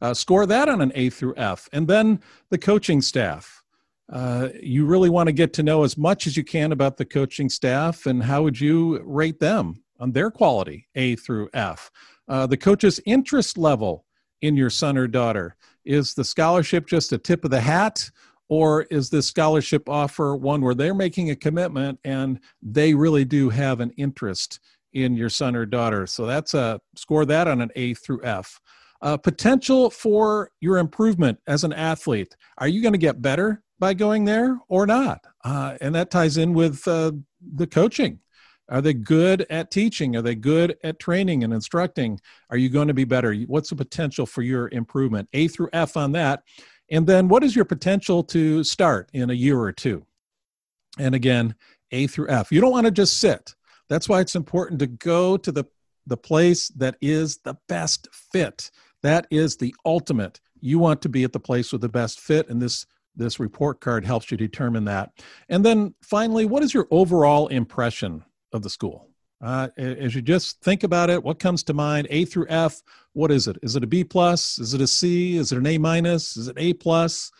Uh, 0.02 0.16
score 0.16 0.48
that 0.48 0.68
on 0.68 0.82
an 0.82 0.92
a 0.96 1.12
through 1.12 1.36
f. 1.38 1.70
And 1.72 1.88
then 1.88 2.22
the 2.50 2.58
coaching 2.58 3.04
staff. 3.04 3.64
Uh, 4.12 4.50
you 4.60 4.88
really 4.88 5.12
want 5.12 5.28
to 5.28 5.34
get 5.34 5.54
to 5.54 5.62
know 5.62 5.84
as 5.84 5.96
much 5.96 6.26
as 6.26 6.36
you 6.36 6.44
can 6.44 6.72
about 6.72 6.98
the 6.98 7.06
coaching 7.06 7.50
staff 7.50 8.08
and 8.08 8.24
how 8.24 8.42
would 8.42 8.60
you 8.60 9.00
rate 9.06 9.40
them 9.40 9.84
on 10.00 10.12
their 10.12 10.32
quality 10.32 10.88
a 10.96 11.16
through 11.18 11.50
f. 11.54 11.92
Uh, 12.28 12.48
the 12.48 12.58
coach's 12.58 13.00
interest 13.06 13.56
level 13.56 14.06
in 14.42 14.56
your 14.56 14.70
son 14.70 14.98
or 14.98 15.08
daughter? 15.08 15.56
Is 15.86 16.14
the 16.14 16.24
scholarship 16.24 16.88
just 16.88 17.12
a 17.12 17.18
tip 17.18 17.44
of 17.46 17.52
the 17.52 17.62
hat 17.62 18.10
or 18.50 18.84
is 18.84 19.10
this 19.10 19.28
scholarship 19.28 19.88
offer 19.88 20.36
one 20.36 20.62
where 20.62 20.76
they're 20.76 20.96
making 20.96 21.30
a 21.30 21.36
commitment 21.36 22.00
and 22.04 22.40
they 22.62 22.94
really 22.94 23.24
do 23.24 23.50
have 23.50 23.80
an 23.80 23.92
interest 23.92 24.60
in 24.94 25.16
your 25.16 25.30
son 25.30 25.56
or 25.56 25.66
daughter? 25.66 26.08
So 26.08 26.26
that's 26.26 26.54
a 26.56 26.82
score 26.96 27.26
that 27.26 27.48
on 27.48 27.62
an 27.62 27.70
a 27.76 27.94
through 27.94 28.24
f. 28.24 28.60
Uh, 29.02 29.16
potential 29.16 29.90
for 29.90 30.52
your 30.60 30.78
improvement 30.78 31.40
as 31.48 31.64
an 31.64 31.72
athlete. 31.72 32.36
Are 32.58 32.68
you 32.68 32.82
going 32.82 32.94
to 32.94 33.00
get 33.00 33.22
better 33.22 33.64
by 33.78 33.94
going 33.94 34.26
there 34.26 34.60
or 34.68 34.86
not? 34.86 35.26
Uh, 35.46 35.78
and 35.80 35.96
that 35.96 36.12
ties 36.12 36.36
in 36.36 36.54
with 36.54 36.86
uh, 36.86 37.14
the 37.56 37.68
coaching 37.68 38.20
are 38.70 38.82
they 38.82 38.94
good 38.94 39.46
at 39.50 39.72
teaching? 39.72 40.16
Are 40.16 40.22
they 40.22 40.36
good 40.36 40.78
at 40.84 41.00
training 41.00 41.44
and 41.44 41.54
instructing? 41.54 42.20
Are 42.50 42.58
you 42.58 42.70
going 42.70 42.88
to 42.88 42.94
be 42.94 43.04
better? 43.04 43.34
What's 43.34 43.70
the 43.70 43.76
potential 43.76 44.26
for 44.26 44.42
your 44.42 44.70
improvement? 44.70 45.30
A 45.34 45.48
through 45.48 45.70
F 45.74 45.98
on 45.98 46.12
that. 46.14 46.44
And 46.92 47.06
then 47.06 47.28
what 47.28 47.44
is 47.44 47.56
your 47.56 47.66
potential 47.66 48.24
to 48.26 48.64
start 48.64 49.10
in 49.14 49.30
a 49.30 49.34
year 49.34 49.60
or 49.60 49.72
two? 49.72 50.06
And 50.98 51.16
again, 51.16 51.56
A 51.92 52.08
through 52.08 52.30
F. 52.30 52.52
You 52.52 52.62
don't 52.62 52.72
want 52.72 52.86
to 52.86 52.92
just 52.92 53.20
sit. 53.20 53.56
That's 53.90 54.08
why 54.08 54.22
it's 54.22 54.36
important 54.36 54.80
to 54.80 54.88
go 54.88 55.38
to 55.38 55.52
the, 55.52 55.66
the 56.06 56.18
place 56.18 56.70
that 56.70 56.96
is 57.02 57.38
the 57.38 57.58
best 57.68 58.08
fit. 58.12 58.72
That 59.02 59.28
is 59.32 59.58
the 59.58 59.74
ultimate. 59.86 60.40
You 60.60 60.80
want 60.80 61.02
to 61.04 61.10
be 61.10 61.24
at 61.24 61.34
the 61.34 61.40
place 61.40 61.72
with 61.72 61.82
the 61.82 61.90
best 61.90 62.20
fit, 62.20 62.50
and 62.50 62.62
this 62.62 62.86
this 63.16 63.40
report 63.40 63.82
card 63.82 64.06
helps 64.06 64.32
you 64.32 64.38
determine 64.38 64.86
that. 64.86 65.12
And 65.50 65.66
then 65.66 65.94
finally, 66.02 66.46
what 66.46 66.64
is 66.64 66.74
your 66.74 66.88
overall 66.90 67.48
impression 67.48 68.24
of 68.54 68.62
the 68.62 68.70
school. 68.70 69.10
Uh, 69.42 69.70
as 69.78 70.16
you 70.16 70.22
just 70.22 70.60
think 70.62 70.84
about 70.84 71.10
it, 71.10 71.24
what 71.24 71.40
comes 71.40 71.64
to 71.64 71.74
mind? 71.74 72.08
A 72.10 72.26
through 72.26 72.48
F. 72.50 72.82
What 73.14 73.32
is 73.32 73.48
it? 73.48 73.58
Is 73.64 73.76
it 73.76 73.84
a 73.84 73.88
B 73.88 74.04
plus? 74.04 74.60
Is 74.60 74.74
it 74.74 74.82
a 74.82 74.88
C? 74.88 75.38
Is 75.38 75.52
it 75.52 75.58
an 75.58 75.66
A 75.66 75.78
minus? 75.78 76.36
Is 76.36 76.50
it 76.50 76.58
A 76.58 76.74
plus? 76.74 77.32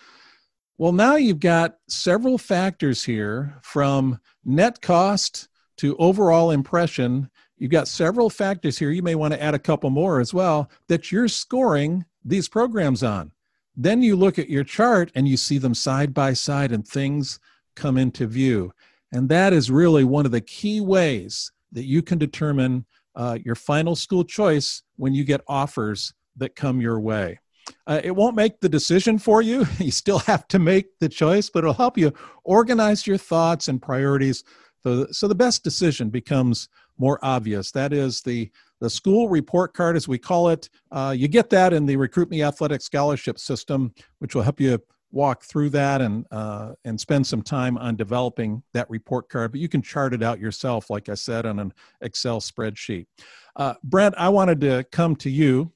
Well, 0.78 0.94
now 0.94 1.18
you've 1.18 1.42
got 1.42 1.78
several 1.90 2.38
factors 2.38 3.04
here 3.04 3.60
from 3.64 4.20
net 4.46 4.82
cost 4.82 5.50
to 5.78 5.98
overall 5.98 6.52
impression. 6.52 7.30
You've 7.58 7.72
got 7.72 7.90
several 7.90 8.30
factors 8.30 8.78
here. 8.78 8.92
You 8.92 9.04
may 9.04 9.16
want 9.16 9.34
to 9.34 9.44
add 9.44 9.54
a 9.54 9.60
couple 9.60 9.90
more 9.90 10.22
as 10.22 10.34
well 10.34 10.72
that 10.88 11.12
you're 11.12 11.28
scoring 11.28 12.06
these 12.24 12.48
programs 12.48 13.04
on. 13.04 13.34
Then 13.76 14.02
you 14.02 14.16
look 14.16 14.40
at 14.40 14.50
your 14.50 14.64
chart 14.64 15.12
and 15.16 15.28
you 15.28 15.36
see 15.36 15.58
them 15.58 15.74
side 15.74 16.14
by 16.14 16.32
side 16.32 16.72
and 16.72 16.88
things 16.88 17.40
come 17.76 17.98
into 17.98 18.26
view. 18.26 18.74
And 19.12 19.30
that 19.30 19.54
is 19.54 19.72
really 19.72 20.04
one 20.04 20.26
of 20.26 20.32
the 20.32 20.42
key 20.42 20.82
ways 20.82 21.52
that 21.72 21.86
you 21.86 22.02
can 22.02 22.18
determine 22.18 22.86
uh, 23.16 23.38
your 23.44 23.56
final 23.56 23.96
school 23.96 24.24
choice 24.24 24.84
when 24.98 25.14
you 25.14 25.24
get 25.24 25.42
offers 25.48 26.14
that 26.38 26.56
come 26.56 26.80
your 26.80 27.00
way. 27.00 27.40
Uh, 27.86 28.02
it 28.04 28.12
won't 28.12 28.36
make 28.36 28.60
the 28.60 28.70
decision 28.70 29.20
for 29.20 29.42
you. 29.42 29.66
You 29.80 29.92
still 29.92 30.20
have 30.20 30.48
to 30.50 30.60
make 30.60 30.98
the 31.00 31.10
choice, 31.10 31.50
but 31.50 31.60
it'll 31.60 31.74
help 31.74 31.98
you 31.98 32.14
organize 32.44 33.06
your 33.06 33.18
thoughts 33.18 33.68
and 33.68 33.82
priorities. 33.82 34.44
So, 34.84 35.08
so 35.12 35.28
the 35.28 35.36
best 35.36 35.64
decision 35.64 36.10
becomes 36.10 36.70
more 36.98 37.20
obvious. 37.22 37.72
That 37.72 37.94
is 37.94 38.22
the 38.22 38.52
the 38.82 38.90
school 38.90 39.28
report 39.28 39.74
card, 39.74 39.98
as 39.98 40.08
we 40.08 40.18
call 40.18 40.48
it. 40.50 40.70
Uh, 40.90 41.14
you 41.16 41.28
get 41.28 41.50
that 41.50 41.74
in 41.74 41.86
the 41.86 41.98
Recruit 41.98 42.30
Me 42.30 42.44
Athletic 42.44 42.82
Scholarship 42.82 43.38
System, 43.38 43.94
which 44.20 44.36
will 44.36 44.42
help 44.42 44.62
you 44.62 44.80
walk 45.12 45.44
through 45.44 45.70
that 45.70 46.02
and 46.02 46.26
uh, 46.32 46.74
and 46.86 47.00
spend 47.00 47.26
some 47.26 47.42
time 47.42 47.78
on 47.78 47.96
developing 47.96 48.64
that 48.74 48.90
report 48.90 49.30
card. 49.30 49.52
But 49.52 49.62
you 49.62 49.70
can 49.70 49.82
chart 49.82 50.14
it 50.14 50.24
out 50.24 50.40
yourself, 50.40 50.90
like 50.90 51.10
I 51.10 51.16
said, 51.16 51.46
on 51.46 51.60
an 51.60 51.74
Excel 52.02 52.40
spreadsheet. 52.40 53.08
Uh, 53.56 53.74
Brent, 53.84 54.16
I 54.18 54.30
wanted 54.30 54.62
to 54.62 54.86
come 54.92 55.16
to 55.18 55.30
you 55.30 55.72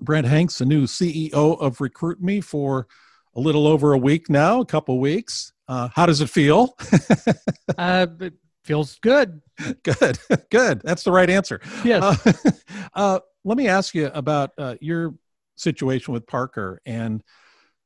Brent 0.00 0.26
Hanks, 0.26 0.58
the 0.58 0.66
new 0.66 0.84
CEO 0.84 1.60
of 1.60 1.80
Recruit 1.80 2.22
Me 2.22 2.40
for 2.40 2.86
a 3.34 3.40
little 3.40 3.66
over 3.66 3.92
a 3.92 3.98
week 3.98 4.30
now, 4.30 4.60
a 4.60 4.66
couple 4.66 4.98
weeks. 4.98 5.52
Uh, 5.66 5.88
how 5.94 6.06
does 6.06 6.20
it 6.20 6.30
feel? 6.30 6.76
uh, 7.78 8.06
it 8.20 8.34
feels 8.64 8.98
good. 9.00 9.40
Good, 9.82 10.20
good. 10.50 10.82
That's 10.84 11.02
the 11.02 11.10
right 11.10 11.28
answer. 11.28 11.60
Yes. 11.82 12.00
Uh, 12.24 12.52
uh, 12.94 13.18
let 13.42 13.58
me 13.58 13.66
ask 13.66 13.92
you 13.92 14.06
about 14.14 14.52
uh, 14.56 14.76
your 14.80 15.14
situation 15.56 16.14
with 16.14 16.28
Parker 16.28 16.80
and 16.86 17.24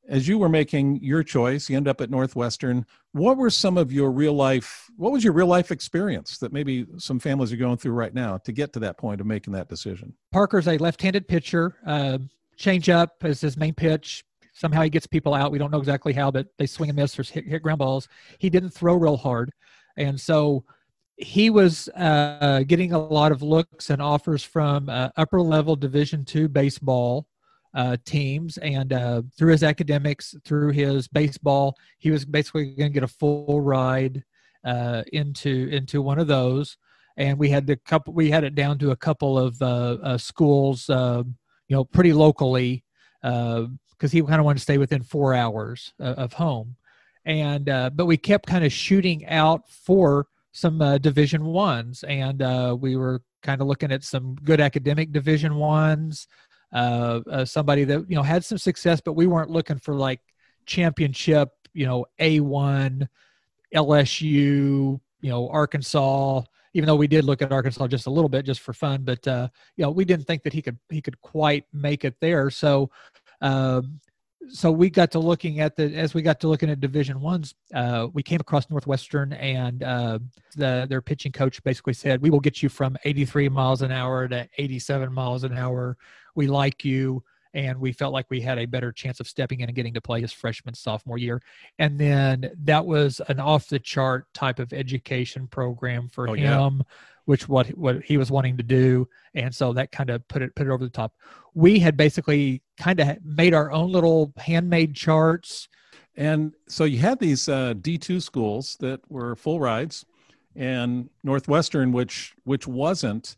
as 0.08 0.26
you 0.26 0.38
were 0.38 0.48
making 0.48 1.02
your 1.02 1.22
choice, 1.22 1.70
you 1.70 1.76
end 1.76 1.88
up 1.88 2.00
at 2.00 2.10
Northwestern. 2.10 2.84
What 3.12 3.36
were 3.36 3.50
some 3.50 3.78
of 3.78 3.92
your 3.92 4.10
real 4.10 4.32
life, 4.32 4.90
what 4.96 5.12
was 5.12 5.22
your 5.22 5.32
real 5.32 5.46
life 5.46 5.70
experience 5.70 6.38
that 6.38 6.52
maybe 6.52 6.86
some 6.98 7.18
families 7.18 7.52
are 7.52 7.56
going 7.56 7.76
through 7.76 7.92
right 7.92 8.12
now 8.12 8.38
to 8.38 8.52
get 8.52 8.72
to 8.72 8.80
that 8.80 8.98
point 8.98 9.20
of 9.20 9.26
making 9.26 9.52
that 9.52 9.68
decision? 9.68 10.14
Parker's 10.32 10.66
a 10.66 10.76
left 10.78 11.00
handed 11.00 11.28
pitcher, 11.28 11.76
uh, 11.86 12.18
change 12.56 12.88
up 12.88 13.12
as 13.22 13.40
his 13.40 13.56
main 13.56 13.74
pitch. 13.74 14.24
Somehow 14.54 14.82
he 14.82 14.90
gets 14.90 15.06
people 15.06 15.34
out. 15.34 15.50
We 15.52 15.58
don't 15.58 15.70
know 15.70 15.78
exactly 15.78 16.12
how, 16.12 16.30
but 16.30 16.48
they 16.58 16.66
swing 16.66 16.90
and 16.90 16.96
miss 16.96 17.18
or 17.18 17.22
hit, 17.22 17.46
hit 17.46 17.62
ground 17.62 17.78
balls. 17.78 18.08
He 18.38 18.50
didn't 18.50 18.70
throw 18.70 18.94
real 18.94 19.16
hard. 19.16 19.52
And 19.96 20.20
so 20.20 20.64
he 21.16 21.48
was 21.50 21.88
uh, 21.90 22.62
getting 22.66 22.92
a 22.92 22.98
lot 22.98 23.32
of 23.32 23.42
looks 23.42 23.90
and 23.90 24.02
offers 24.02 24.42
from 24.42 24.88
uh, 24.88 25.10
upper 25.16 25.40
level 25.40 25.76
Division 25.76 26.24
two 26.24 26.48
baseball 26.48 27.26
uh, 27.74 27.96
teams. 28.04 28.58
And 28.58 28.92
uh, 28.92 29.22
through 29.36 29.52
his 29.52 29.62
academics, 29.62 30.34
through 30.44 30.72
his 30.72 31.08
baseball, 31.08 31.76
he 31.98 32.10
was 32.10 32.24
basically 32.24 32.74
going 32.74 32.90
to 32.90 32.94
get 32.94 33.02
a 33.02 33.08
full 33.08 33.60
ride 33.60 34.24
uh, 34.64 35.02
into 35.12 35.68
into 35.70 36.02
one 36.02 36.18
of 36.18 36.26
those. 36.26 36.76
And 37.16 37.38
we 37.38 37.50
had 37.50 37.66
the 37.66 37.76
couple. 37.76 38.14
We 38.14 38.30
had 38.30 38.44
it 38.44 38.54
down 38.54 38.78
to 38.78 38.90
a 38.90 38.96
couple 38.96 39.38
of 39.38 39.60
uh, 39.60 39.98
uh, 40.02 40.18
schools, 40.18 40.88
uh, 40.88 41.22
you 41.68 41.76
know, 41.76 41.84
pretty 41.84 42.12
locally, 42.12 42.84
because 43.22 44.12
he 44.12 44.22
kind 44.22 44.40
of 44.40 44.44
wanted 44.44 44.58
to 44.58 44.62
stay 44.62 44.78
within 44.78 45.02
four 45.02 45.34
hours 45.34 45.92
of 45.98 46.32
home. 46.32 46.76
And 47.24 47.66
but 47.66 48.06
we 48.06 48.16
kept 48.16 48.46
kind 48.46 48.64
of 48.64 48.72
shooting 48.72 49.26
out 49.26 49.68
for 49.68 50.26
some 50.52 50.80
uh, 50.80 50.98
Division 50.98 51.44
ones, 51.46 52.04
and 52.04 52.42
uh, 52.42 52.76
we 52.78 52.96
were 52.96 53.22
kind 53.42 53.60
of 53.60 53.66
looking 53.66 53.90
at 53.90 54.04
some 54.04 54.36
good 54.44 54.60
academic 54.60 55.10
Division 55.10 55.56
ones 55.56 56.28
uh, 56.72 57.20
uh, 57.30 57.44
somebody 57.44 57.84
that 57.84 58.08
you 58.08 58.16
know 58.16 58.22
had 58.22 58.44
some 58.44 58.58
success, 58.58 59.00
but 59.00 59.12
we 59.12 59.26
weren't 59.26 59.50
looking 59.50 59.78
for 59.78 59.94
like 59.94 60.20
championship, 60.66 61.50
you 61.74 61.86
know, 61.86 62.06
A1, 62.20 63.06
LSU, 63.74 64.20
you 64.22 65.30
know, 65.30 65.48
Arkansas. 65.48 66.42
Even 66.74 66.86
though 66.86 66.96
we 66.96 67.06
did 67.06 67.24
look 67.24 67.42
at 67.42 67.52
Arkansas 67.52 67.86
just 67.88 68.06
a 68.06 68.10
little 68.10 68.30
bit, 68.30 68.46
just 68.46 68.60
for 68.60 68.72
fun, 68.72 69.02
but 69.02 69.26
uh, 69.28 69.48
you 69.76 69.82
know, 69.82 69.90
we 69.90 70.06
didn't 70.06 70.26
think 70.26 70.42
that 70.42 70.54
he 70.54 70.62
could 70.62 70.78
he 70.88 71.02
could 71.02 71.20
quite 71.20 71.66
make 71.72 72.04
it 72.04 72.16
there. 72.20 72.48
So, 72.48 72.90
um, 73.42 74.00
so 74.48 74.70
we 74.70 74.90
got 74.90 75.10
to 75.10 75.18
looking 75.18 75.60
at 75.60 75.76
the 75.76 75.94
as 75.94 76.14
we 76.14 76.22
got 76.22 76.40
to 76.40 76.48
looking 76.48 76.70
at 76.70 76.80
division 76.80 77.20
ones 77.20 77.54
uh, 77.74 78.08
we 78.12 78.22
came 78.22 78.40
across 78.40 78.68
northwestern 78.70 79.32
and 79.34 79.82
uh, 79.82 80.18
the 80.56 80.86
their 80.88 81.00
pitching 81.00 81.32
coach 81.32 81.62
basically 81.62 81.92
said 81.92 82.20
we 82.20 82.30
will 82.30 82.40
get 82.40 82.62
you 82.62 82.68
from 82.68 82.96
83 83.04 83.48
miles 83.48 83.82
an 83.82 83.92
hour 83.92 84.28
to 84.28 84.48
87 84.58 85.12
miles 85.12 85.44
an 85.44 85.56
hour. 85.56 85.96
We 86.34 86.46
like 86.46 86.84
you 86.84 87.22
and 87.54 87.78
we 87.78 87.92
felt 87.92 88.12
like 88.12 88.26
we 88.30 88.40
had 88.40 88.58
a 88.58 88.66
better 88.66 88.92
chance 88.92 89.20
of 89.20 89.28
stepping 89.28 89.60
in 89.60 89.68
and 89.68 89.76
getting 89.76 89.94
to 89.94 90.00
play 90.00 90.20
his 90.20 90.32
freshman 90.32 90.74
sophomore 90.74 91.18
year. 91.18 91.40
And 91.78 91.98
then 91.98 92.50
that 92.64 92.84
was 92.84 93.20
an 93.28 93.40
off 93.40 93.68
the 93.68 93.78
chart 93.78 94.26
type 94.32 94.58
of 94.58 94.72
education 94.72 95.46
program 95.46 96.08
for 96.08 96.28
oh, 96.28 96.32
him 96.34 96.76
yeah. 96.76 96.82
which 97.26 97.48
what 97.48 97.68
what 97.68 98.02
he 98.02 98.16
was 98.16 98.30
wanting 98.30 98.56
to 98.56 98.62
do. 98.62 99.08
And 99.34 99.54
so 99.54 99.72
that 99.74 99.92
kind 99.92 100.10
of 100.10 100.26
put 100.28 100.42
it 100.42 100.54
put 100.54 100.66
it 100.66 100.70
over 100.70 100.84
the 100.84 100.90
top. 100.90 101.14
We 101.54 101.78
had 101.78 101.96
basically 101.96 102.62
kind 102.78 103.00
of 103.00 103.24
made 103.24 103.54
our 103.54 103.70
own 103.70 103.92
little 103.92 104.32
handmade 104.38 104.94
charts. 104.94 105.68
And 106.16 106.54
so 106.68 106.84
you 106.84 106.98
had 106.98 107.18
these 107.18 107.48
uh, 107.48 107.74
d2 107.74 108.22
schools 108.22 108.76
that 108.80 109.00
were 109.10 109.36
full 109.36 109.60
rides 109.60 110.04
and 110.54 111.08
northwestern 111.22 111.92
which 111.92 112.34
which 112.44 112.66
wasn't 112.66 113.36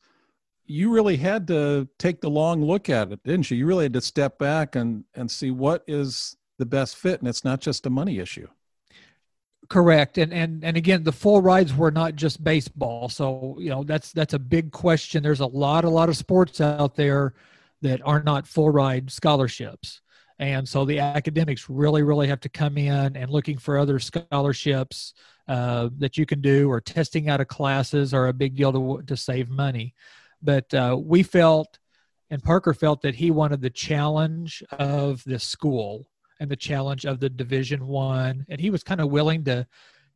you 0.66 0.92
really 0.92 1.16
had 1.16 1.46
to 1.48 1.88
take 1.98 2.20
the 2.20 2.30
long 2.30 2.64
look 2.64 2.88
at 2.88 3.12
it, 3.12 3.22
didn't 3.22 3.50
you? 3.50 3.56
You 3.56 3.66
really 3.66 3.84
had 3.84 3.92
to 3.94 4.00
step 4.00 4.38
back 4.38 4.76
and 4.76 5.04
and 5.14 5.30
see 5.30 5.50
what 5.50 5.84
is 5.86 6.36
the 6.58 6.66
best 6.66 6.96
fit, 6.96 7.20
and 7.20 7.28
it's 7.28 7.44
not 7.44 7.60
just 7.60 7.86
a 7.86 7.90
money 7.90 8.18
issue. 8.18 8.48
Correct, 9.68 10.18
and 10.18 10.32
and 10.32 10.64
and 10.64 10.76
again, 10.76 11.04
the 11.04 11.12
full 11.12 11.42
rides 11.42 11.74
were 11.74 11.90
not 11.90 12.16
just 12.16 12.42
baseball, 12.42 13.08
so 13.08 13.56
you 13.58 13.70
know 13.70 13.82
that's 13.82 14.12
that's 14.12 14.34
a 14.34 14.38
big 14.38 14.72
question. 14.72 15.22
There's 15.22 15.40
a 15.40 15.46
lot 15.46 15.84
a 15.84 15.90
lot 15.90 16.08
of 16.08 16.16
sports 16.16 16.60
out 16.60 16.94
there 16.94 17.34
that 17.82 18.00
are 18.04 18.22
not 18.22 18.46
full 18.46 18.70
ride 18.70 19.10
scholarships, 19.10 20.00
and 20.38 20.68
so 20.68 20.84
the 20.84 20.98
academics 20.98 21.68
really 21.68 22.02
really 22.02 22.28
have 22.28 22.40
to 22.40 22.48
come 22.48 22.78
in 22.78 23.16
and 23.16 23.30
looking 23.30 23.58
for 23.58 23.78
other 23.78 23.98
scholarships 23.98 25.14
uh, 25.48 25.88
that 25.98 26.16
you 26.16 26.24
can 26.24 26.40
do, 26.40 26.70
or 26.70 26.80
testing 26.80 27.28
out 27.28 27.40
of 27.40 27.48
classes 27.48 28.14
are 28.14 28.28
a 28.28 28.32
big 28.32 28.54
deal 28.54 28.72
to 28.72 29.02
to 29.06 29.16
save 29.16 29.50
money 29.50 29.94
but 30.44 30.72
uh, 30.74 30.96
we 31.00 31.22
felt 31.22 31.78
and 32.30 32.42
parker 32.42 32.74
felt 32.74 33.02
that 33.02 33.14
he 33.14 33.30
wanted 33.30 33.60
the 33.60 33.70
challenge 33.70 34.62
of 34.72 35.22
the 35.24 35.38
school 35.38 36.06
and 36.40 36.50
the 36.50 36.56
challenge 36.56 37.04
of 37.04 37.20
the 37.20 37.30
division 37.30 37.86
one 37.86 38.44
and 38.48 38.60
he 38.60 38.70
was 38.70 38.82
kind 38.82 39.00
of 39.00 39.10
willing 39.10 39.44
to 39.44 39.66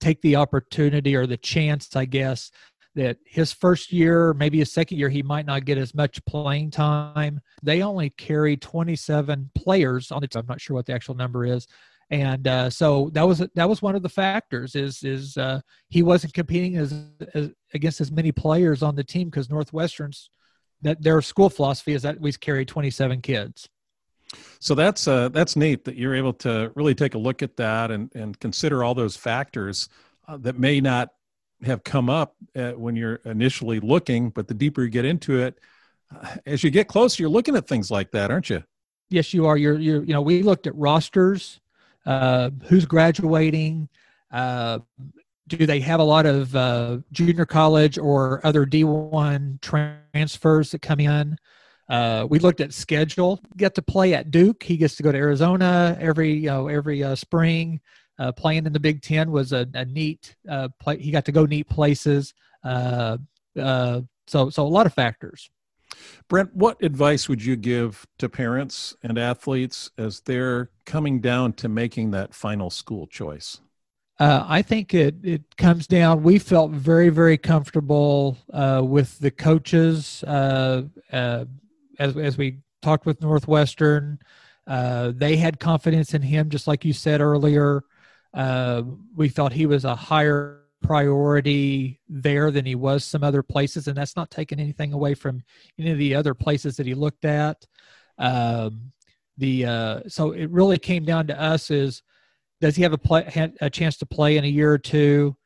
take 0.00 0.20
the 0.22 0.36
opportunity 0.36 1.16
or 1.16 1.26
the 1.26 1.36
chance 1.36 1.94
i 1.96 2.04
guess 2.04 2.50
that 2.94 3.16
his 3.24 3.52
first 3.52 3.92
year 3.92 4.34
maybe 4.34 4.58
his 4.58 4.72
second 4.72 4.98
year 4.98 5.08
he 5.08 5.22
might 5.22 5.46
not 5.46 5.64
get 5.64 5.78
as 5.78 5.94
much 5.94 6.24
playing 6.24 6.68
time. 6.70 7.40
They 7.62 7.82
only 7.82 8.10
carry 8.10 8.56
27 8.56 9.50
players 9.54 10.10
on 10.10 10.24
it 10.24 10.34
i'm 10.36 10.46
not 10.46 10.60
sure 10.60 10.74
what 10.74 10.86
the 10.86 10.94
actual 10.94 11.14
number 11.14 11.44
is 11.44 11.66
and 12.10 12.48
uh, 12.48 12.70
so 12.70 13.10
that 13.12 13.26
was 13.26 13.46
that 13.54 13.68
was 13.68 13.82
one 13.82 13.94
of 13.94 14.02
the 14.02 14.08
factors 14.08 14.74
is 14.74 15.02
is 15.02 15.36
uh, 15.36 15.60
he 15.88 16.02
wasn't 16.02 16.32
competing 16.32 16.76
as, 16.76 16.94
as, 17.34 17.50
against 17.74 18.00
as 18.00 18.10
many 18.10 18.32
players 18.32 18.82
on 18.82 18.94
the 18.94 19.04
team 19.04 19.28
because 19.28 19.50
Northwestern's 19.50 20.30
that 20.80 21.02
their 21.02 21.20
school 21.20 21.50
philosophy 21.50 21.92
is 21.92 22.02
that 22.02 22.20
we 22.20 22.32
carry 22.32 22.64
27 22.64 23.20
kids. 23.20 23.68
So 24.60 24.74
that's 24.74 25.06
uh, 25.06 25.28
that's 25.28 25.56
neat 25.56 25.84
that 25.84 25.96
you're 25.96 26.14
able 26.14 26.32
to 26.34 26.72
really 26.74 26.94
take 26.94 27.14
a 27.14 27.18
look 27.18 27.42
at 27.42 27.56
that 27.56 27.90
and 27.90 28.10
and 28.14 28.38
consider 28.40 28.82
all 28.82 28.94
those 28.94 29.16
factors 29.16 29.88
uh, 30.26 30.38
that 30.38 30.58
may 30.58 30.80
not 30.80 31.10
have 31.62 31.82
come 31.84 32.08
up 32.08 32.36
uh, 32.56 32.72
when 32.72 32.96
you're 32.96 33.16
initially 33.24 33.80
looking, 33.80 34.30
but 34.30 34.48
the 34.48 34.54
deeper 34.54 34.82
you 34.82 34.88
get 34.88 35.04
into 35.04 35.40
it, 35.40 35.58
uh, 36.14 36.36
as 36.46 36.62
you 36.62 36.70
get 36.70 36.88
closer, 36.88 37.22
you're 37.22 37.30
looking 37.30 37.56
at 37.56 37.66
things 37.66 37.90
like 37.90 38.12
that, 38.12 38.30
aren't 38.30 38.48
you? 38.48 38.62
Yes, 39.10 39.34
you 39.34 39.46
are. 39.46 39.56
You're, 39.56 39.78
you're 39.78 40.04
you 40.04 40.12
know, 40.12 40.22
we 40.22 40.42
looked 40.42 40.66
at 40.66 40.74
rosters 40.76 41.60
uh, 42.08 42.50
who's 42.64 42.86
graduating, 42.86 43.86
uh, 44.32 44.78
do 45.46 45.66
they 45.66 45.78
have 45.80 46.00
a 46.00 46.04
lot 46.04 46.24
of 46.24 46.56
uh, 46.56 46.98
junior 47.12 47.44
college 47.44 47.98
or 47.98 48.44
other 48.44 48.64
D1 48.64 49.60
transfers 49.60 50.70
that 50.70 50.80
come 50.80 51.00
in? 51.00 51.36
Uh, 51.88 52.26
we 52.28 52.38
looked 52.38 52.62
at 52.62 52.72
schedule. 52.72 53.40
Get 53.58 53.74
to 53.74 53.82
play 53.82 54.14
at 54.14 54.30
Duke. 54.30 54.62
He 54.62 54.78
gets 54.78 54.96
to 54.96 55.02
go 55.02 55.12
to 55.12 55.18
Arizona 55.18 55.96
every 56.00 56.32
you 56.32 56.48
know 56.48 56.68
every 56.68 57.04
uh, 57.04 57.14
spring. 57.14 57.80
Uh, 58.18 58.32
playing 58.32 58.66
in 58.66 58.72
the 58.72 58.80
Big 58.80 59.00
Ten 59.00 59.30
was 59.30 59.52
a, 59.52 59.66
a 59.74 59.84
neat 59.84 60.34
uh, 60.48 60.68
play. 60.80 60.98
He 60.98 61.10
got 61.10 61.26
to 61.26 61.32
go 61.32 61.44
neat 61.44 61.68
places. 61.68 62.34
So 62.64 64.50
so 64.50 64.50
a 64.58 64.62
lot 64.62 64.86
of 64.86 64.94
factors. 64.94 65.50
Brent, 66.28 66.54
what 66.54 66.82
advice 66.82 67.28
would 67.28 67.44
you 67.44 67.56
give 67.56 68.06
to 68.18 68.28
parents 68.28 68.94
and 69.02 69.18
athletes 69.18 69.90
as 69.98 70.20
they're 70.20 70.70
coming 70.84 71.20
down 71.20 71.52
to 71.54 71.68
making 71.68 72.10
that 72.12 72.34
final 72.34 72.70
school 72.70 73.06
choice? 73.06 73.60
Uh, 74.18 74.44
I 74.48 74.62
think 74.62 74.94
it, 74.94 75.16
it 75.22 75.56
comes 75.56 75.86
down. 75.86 76.22
We 76.22 76.38
felt 76.38 76.72
very, 76.72 77.08
very 77.08 77.38
comfortable 77.38 78.36
uh, 78.52 78.82
with 78.84 79.18
the 79.20 79.30
coaches 79.30 80.24
uh, 80.24 80.82
uh 81.12 81.44
as, 82.00 82.16
as 82.16 82.38
we 82.38 82.58
talked 82.82 83.06
with 83.06 83.20
Northwestern. 83.20 84.18
Uh, 84.66 85.12
they 85.14 85.36
had 85.36 85.58
confidence 85.58 86.14
in 86.14 86.22
him, 86.22 86.50
just 86.50 86.66
like 86.66 86.84
you 86.84 86.92
said 86.92 87.20
earlier. 87.20 87.82
Uh, 88.34 88.82
we 89.16 89.28
felt 89.28 89.52
he 89.52 89.66
was 89.66 89.84
a 89.84 89.94
higher 89.94 90.57
priority 90.82 92.00
there 92.08 92.50
than 92.50 92.64
he 92.64 92.74
was 92.74 93.04
some 93.04 93.24
other 93.24 93.42
places, 93.42 93.88
and 93.88 93.96
that's 93.96 94.16
not 94.16 94.30
taking 94.30 94.60
anything 94.60 94.92
away 94.92 95.14
from 95.14 95.42
any 95.78 95.90
of 95.90 95.98
the 95.98 96.14
other 96.14 96.34
places 96.34 96.76
that 96.76 96.86
he 96.86 96.94
looked 96.94 97.24
at. 97.24 97.66
Um, 98.18 98.92
the 99.36 99.66
uh, 99.66 100.00
so 100.08 100.32
it 100.32 100.50
really 100.50 100.78
came 100.78 101.04
down 101.04 101.26
to 101.28 101.40
us 101.40 101.70
is 101.70 102.02
does 102.60 102.76
he 102.76 102.82
have 102.82 102.92
a 102.92 102.98
play, 102.98 103.52
a 103.60 103.70
chance 103.70 103.96
to 103.98 104.06
play 104.06 104.36
in 104.36 104.44
a 104.44 104.48
year 104.48 104.72
or 104.72 104.78
two? 104.78 105.36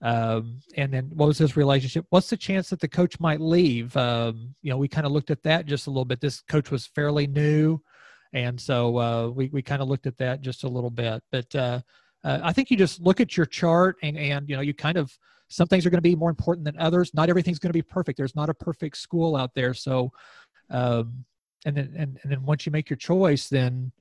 Um, 0.00 0.60
and 0.76 0.92
then 0.92 1.10
what 1.14 1.26
was 1.26 1.38
his 1.38 1.56
relationship? 1.56 2.06
What's 2.10 2.30
the 2.30 2.36
chance 2.36 2.70
that 2.70 2.80
the 2.80 2.88
coach 2.88 3.20
might 3.20 3.40
leave? 3.40 3.96
Um, 3.96 4.54
you 4.62 4.70
know, 4.70 4.78
we 4.78 4.88
kind 4.88 5.06
of 5.06 5.12
looked 5.12 5.30
at 5.30 5.42
that 5.44 5.66
just 5.66 5.86
a 5.86 5.90
little 5.90 6.04
bit. 6.04 6.20
This 6.20 6.40
coach 6.40 6.70
was 6.70 6.86
fairly 6.86 7.26
new, 7.26 7.80
and 8.32 8.60
so 8.60 8.98
uh, 8.98 9.28
we 9.28 9.48
we 9.50 9.62
kind 9.62 9.82
of 9.82 9.88
looked 9.88 10.06
at 10.06 10.18
that 10.18 10.40
just 10.40 10.64
a 10.64 10.68
little 10.68 10.90
bit. 10.90 11.22
But 11.30 11.54
uh, 11.54 11.80
uh, 12.24 12.40
I 12.42 12.52
think 12.52 12.70
you 12.70 12.76
just 12.76 13.00
look 13.00 13.20
at 13.20 13.36
your 13.36 13.46
chart 13.46 13.96
and 14.02 14.16
and 14.16 14.48
you 14.48 14.56
know 14.56 14.62
you 14.62 14.74
kind 14.74 14.98
of 14.98 15.16
some 15.48 15.68
things 15.68 15.84
are 15.84 15.90
going 15.90 15.98
to 15.98 16.02
be 16.02 16.16
more 16.16 16.30
important 16.30 16.64
than 16.64 16.78
others. 16.78 17.12
Not 17.12 17.28
everything's 17.28 17.58
going 17.58 17.70
to 17.70 17.74
be 17.74 17.82
perfect. 17.82 18.16
There's 18.16 18.34
not 18.34 18.48
a 18.48 18.54
perfect 18.54 18.96
school 18.96 19.36
out 19.36 19.52
there. 19.54 19.74
So, 19.74 20.10
um, 20.70 21.24
and 21.66 21.76
then 21.76 21.92
and, 21.96 22.18
and 22.22 22.32
then 22.32 22.42
once 22.42 22.64
you 22.64 22.72
make 22.72 22.88
your 22.88 22.96
choice, 22.96 23.48
then 23.48 23.92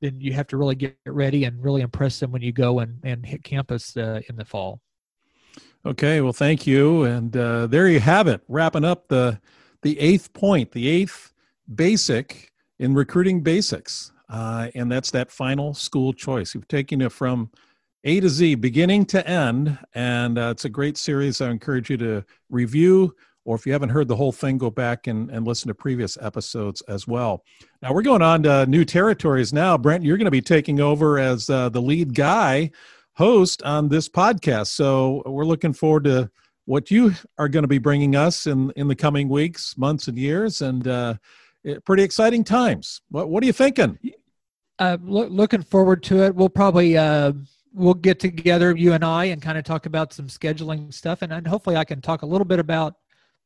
then 0.00 0.20
you 0.20 0.32
have 0.32 0.46
to 0.48 0.56
really 0.56 0.76
get 0.76 0.96
ready 1.06 1.44
and 1.44 1.62
really 1.62 1.82
impress 1.82 2.20
them 2.20 2.30
when 2.30 2.42
you 2.42 2.52
go 2.52 2.78
and, 2.78 3.00
and 3.02 3.26
hit 3.26 3.42
campus 3.42 3.96
uh, 3.96 4.20
in 4.28 4.36
the 4.36 4.44
fall. 4.44 4.80
Okay, 5.84 6.20
well, 6.20 6.32
thank 6.32 6.66
you, 6.66 7.04
and 7.04 7.36
uh, 7.36 7.66
there 7.66 7.88
you 7.88 8.00
have 8.00 8.26
it, 8.28 8.42
wrapping 8.48 8.84
up 8.84 9.08
the 9.08 9.40
the 9.82 9.98
eighth 9.98 10.32
point, 10.32 10.72
the 10.72 10.88
eighth 10.88 11.32
basic 11.72 12.52
in 12.78 12.94
recruiting 12.94 13.42
basics, 13.42 14.12
uh, 14.28 14.68
and 14.74 14.90
that's 14.90 15.10
that 15.12 15.30
final 15.30 15.74
school 15.74 16.12
choice. 16.12 16.54
You've 16.54 16.68
taken 16.68 17.00
it 17.00 17.12
from 17.12 17.50
A 18.04 18.20
to 18.20 18.28
Z, 18.28 18.56
beginning 18.56 19.06
to 19.06 19.26
end, 19.26 19.78
and 19.94 20.38
uh, 20.38 20.50
it's 20.52 20.64
a 20.64 20.68
great 20.68 20.96
series. 20.96 21.40
I 21.40 21.50
encourage 21.50 21.90
you 21.90 21.96
to 21.98 22.24
review, 22.50 23.14
or 23.44 23.56
if 23.56 23.66
you 23.66 23.72
haven't 23.72 23.88
heard 23.88 24.08
the 24.08 24.16
whole 24.16 24.32
thing, 24.32 24.58
go 24.58 24.70
back 24.70 25.06
and, 25.06 25.30
and 25.30 25.46
listen 25.46 25.68
to 25.68 25.74
previous 25.74 26.18
episodes 26.20 26.82
as 26.82 27.06
well. 27.06 27.44
Now 27.82 27.92
we're 27.92 28.02
going 28.02 28.22
on 28.22 28.42
to 28.42 28.66
new 28.66 28.84
territories 28.84 29.52
now. 29.52 29.78
Brent, 29.78 30.04
you're 30.04 30.18
going 30.18 30.26
to 30.26 30.30
be 30.30 30.42
taking 30.42 30.80
over 30.80 31.18
as 31.18 31.48
uh, 31.48 31.68
the 31.70 31.82
lead 31.82 32.14
guy 32.14 32.70
host 33.14 33.62
on 33.64 33.88
this 33.88 34.08
podcast. 34.08 34.68
So 34.68 35.22
we're 35.26 35.44
looking 35.44 35.72
forward 35.72 36.04
to 36.04 36.30
what 36.66 36.90
you 36.90 37.14
are 37.38 37.48
going 37.48 37.62
to 37.64 37.68
be 37.68 37.78
bringing 37.78 38.14
us 38.14 38.46
in 38.46 38.70
in 38.76 38.88
the 38.88 38.94
coming 38.94 39.28
weeks, 39.28 39.76
months, 39.78 40.06
and 40.06 40.18
years, 40.18 40.60
and 40.60 40.86
uh, 40.86 41.14
pretty 41.86 42.02
exciting 42.02 42.44
times. 42.44 43.00
What 43.10 43.30
what 43.30 43.42
are 43.42 43.46
you 43.46 43.54
thinking? 43.54 43.98
Uh, 44.78 44.96
looking 45.02 45.62
forward 45.62 46.02
to 46.04 46.22
it. 46.22 46.34
We'll 46.34 46.48
probably 46.48 46.96
uh, 46.96 47.32
we'll 47.74 47.94
get 47.94 48.20
together, 48.20 48.76
you 48.76 48.92
and 48.92 49.04
I, 49.04 49.26
and 49.26 49.42
kind 49.42 49.58
of 49.58 49.64
talk 49.64 49.86
about 49.86 50.12
some 50.12 50.28
scheduling 50.28 50.92
stuff, 50.94 51.22
and, 51.22 51.32
and 51.32 51.46
hopefully 51.46 51.76
I 51.76 51.84
can 51.84 52.00
talk 52.00 52.22
a 52.22 52.26
little 52.26 52.44
bit 52.44 52.60
about 52.60 52.94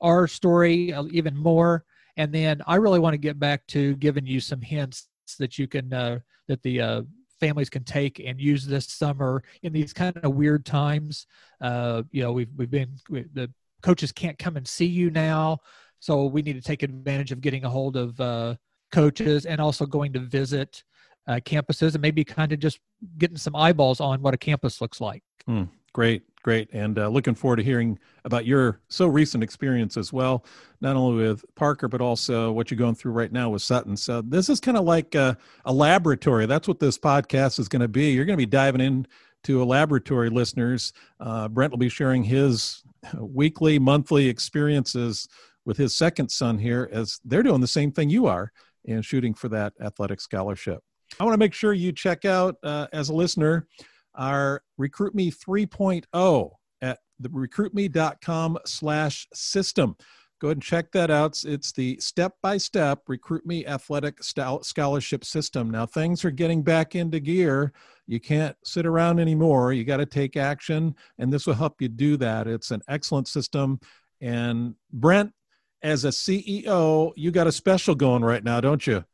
our 0.00 0.26
story 0.26 0.92
uh, 0.92 1.04
even 1.10 1.36
more. 1.36 1.84
And 2.16 2.32
then 2.32 2.60
I 2.66 2.76
really 2.76 2.98
want 2.98 3.14
to 3.14 3.18
get 3.18 3.38
back 3.38 3.66
to 3.68 3.96
giving 3.96 4.26
you 4.26 4.40
some 4.40 4.60
hints 4.60 5.08
that 5.38 5.58
you 5.58 5.66
can 5.66 5.92
uh, 5.92 6.18
that 6.48 6.62
the 6.62 6.80
uh, 6.80 7.02
families 7.40 7.70
can 7.70 7.84
take 7.84 8.20
and 8.20 8.38
use 8.38 8.66
this 8.66 8.86
summer 8.86 9.42
in 9.62 9.72
these 9.72 9.92
kind 9.92 10.16
of 10.18 10.34
weird 10.34 10.66
times. 10.66 11.26
Uh, 11.60 12.02
you 12.10 12.22
know, 12.22 12.32
we've 12.32 12.50
we've 12.56 12.70
been 12.70 12.90
we, 13.08 13.24
the 13.32 13.50
coaches 13.82 14.12
can't 14.12 14.38
come 14.38 14.56
and 14.56 14.68
see 14.68 14.86
you 14.86 15.10
now, 15.10 15.58
so 15.98 16.26
we 16.26 16.42
need 16.42 16.54
to 16.54 16.60
take 16.60 16.82
advantage 16.82 17.32
of 17.32 17.40
getting 17.40 17.64
a 17.64 17.70
hold 17.70 17.96
of 17.96 18.20
uh, 18.20 18.54
coaches 18.90 19.46
and 19.46 19.60
also 19.60 19.86
going 19.86 20.12
to 20.12 20.20
visit 20.20 20.84
uh, 21.26 21.40
campuses 21.44 21.94
and 21.94 22.02
maybe 22.02 22.24
kind 22.24 22.52
of 22.52 22.58
just 22.58 22.80
getting 23.18 23.36
some 23.36 23.56
eyeballs 23.56 24.00
on 24.00 24.22
what 24.22 24.34
a 24.34 24.38
campus 24.38 24.80
looks 24.80 25.00
like. 25.00 25.22
Mm, 25.48 25.68
great. 25.92 26.22
Great. 26.42 26.68
And 26.72 26.98
uh, 26.98 27.06
looking 27.06 27.36
forward 27.36 27.56
to 27.56 27.62
hearing 27.62 27.98
about 28.24 28.46
your 28.46 28.80
so 28.88 29.06
recent 29.06 29.44
experience 29.44 29.96
as 29.96 30.12
well, 30.12 30.44
not 30.80 30.96
only 30.96 31.24
with 31.24 31.44
Parker, 31.54 31.86
but 31.86 32.00
also 32.00 32.50
what 32.50 32.68
you're 32.68 32.78
going 32.78 32.96
through 32.96 33.12
right 33.12 33.30
now 33.30 33.50
with 33.50 33.62
Sutton. 33.62 33.96
So 33.96 34.22
this 34.22 34.48
is 34.48 34.58
kind 34.58 34.76
of 34.76 34.84
like 34.84 35.14
a, 35.14 35.36
a 35.64 35.72
laboratory. 35.72 36.46
That's 36.46 36.66
what 36.66 36.80
this 36.80 36.98
podcast 36.98 37.60
is 37.60 37.68
going 37.68 37.82
to 37.82 37.88
be. 37.88 38.10
You're 38.10 38.24
going 38.24 38.36
to 38.36 38.42
be 38.42 38.50
diving 38.50 38.80
into 38.80 39.62
a 39.62 39.64
laboratory, 39.64 40.30
listeners. 40.30 40.92
Uh, 41.20 41.46
Brent 41.46 41.70
will 41.70 41.78
be 41.78 41.88
sharing 41.88 42.24
his 42.24 42.82
weekly, 43.16 43.78
monthly 43.78 44.28
experiences 44.28 45.28
with 45.64 45.76
his 45.76 45.96
second 45.96 46.28
son 46.30 46.58
here 46.58 46.88
as 46.92 47.20
they're 47.24 47.44
doing 47.44 47.60
the 47.60 47.68
same 47.68 47.92
thing 47.92 48.10
you 48.10 48.26
are 48.26 48.50
and 48.88 49.04
shooting 49.04 49.32
for 49.32 49.48
that 49.48 49.74
athletic 49.80 50.20
scholarship. 50.20 50.82
I 51.20 51.24
want 51.24 51.34
to 51.34 51.38
make 51.38 51.54
sure 51.54 51.72
you 51.72 51.92
check 51.92 52.24
out, 52.24 52.56
uh, 52.62 52.86
as 52.92 53.08
a 53.08 53.14
listener, 53.14 53.66
our 54.14 54.62
Recruit 54.78 55.14
Me 55.14 55.30
3.0 55.30 56.50
at 56.80 56.98
the 57.18 57.28
recruitme.com 57.28 58.58
slash 58.66 59.26
system. 59.32 59.96
Go 60.40 60.48
ahead 60.48 60.56
and 60.56 60.62
check 60.62 60.90
that 60.90 61.08
out. 61.08 61.40
It's 61.44 61.70
the 61.70 61.96
step 62.00 62.34
by 62.42 62.56
step 62.56 63.02
Recruit 63.06 63.46
Me 63.46 63.64
Athletic 63.64 64.18
Scholarship 64.24 65.24
System. 65.24 65.70
Now, 65.70 65.86
things 65.86 66.24
are 66.24 66.32
getting 66.32 66.62
back 66.62 66.96
into 66.96 67.20
gear. 67.20 67.72
You 68.08 68.18
can't 68.18 68.56
sit 68.64 68.84
around 68.84 69.20
anymore. 69.20 69.72
You 69.72 69.84
got 69.84 69.98
to 69.98 70.06
take 70.06 70.36
action, 70.36 70.96
and 71.18 71.32
this 71.32 71.46
will 71.46 71.54
help 71.54 71.80
you 71.80 71.88
do 71.88 72.16
that. 72.16 72.48
It's 72.48 72.72
an 72.72 72.82
excellent 72.88 73.28
system. 73.28 73.78
And 74.20 74.74
Brent, 74.92 75.32
as 75.80 76.04
a 76.04 76.08
CEO, 76.08 77.12
you 77.14 77.30
got 77.30 77.46
a 77.46 77.52
special 77.52 77.94
going 77.94 78.24
right 78.24 78.42
now, 78.42 78.60
don't 78.60 78.84
you? 78.84 79.04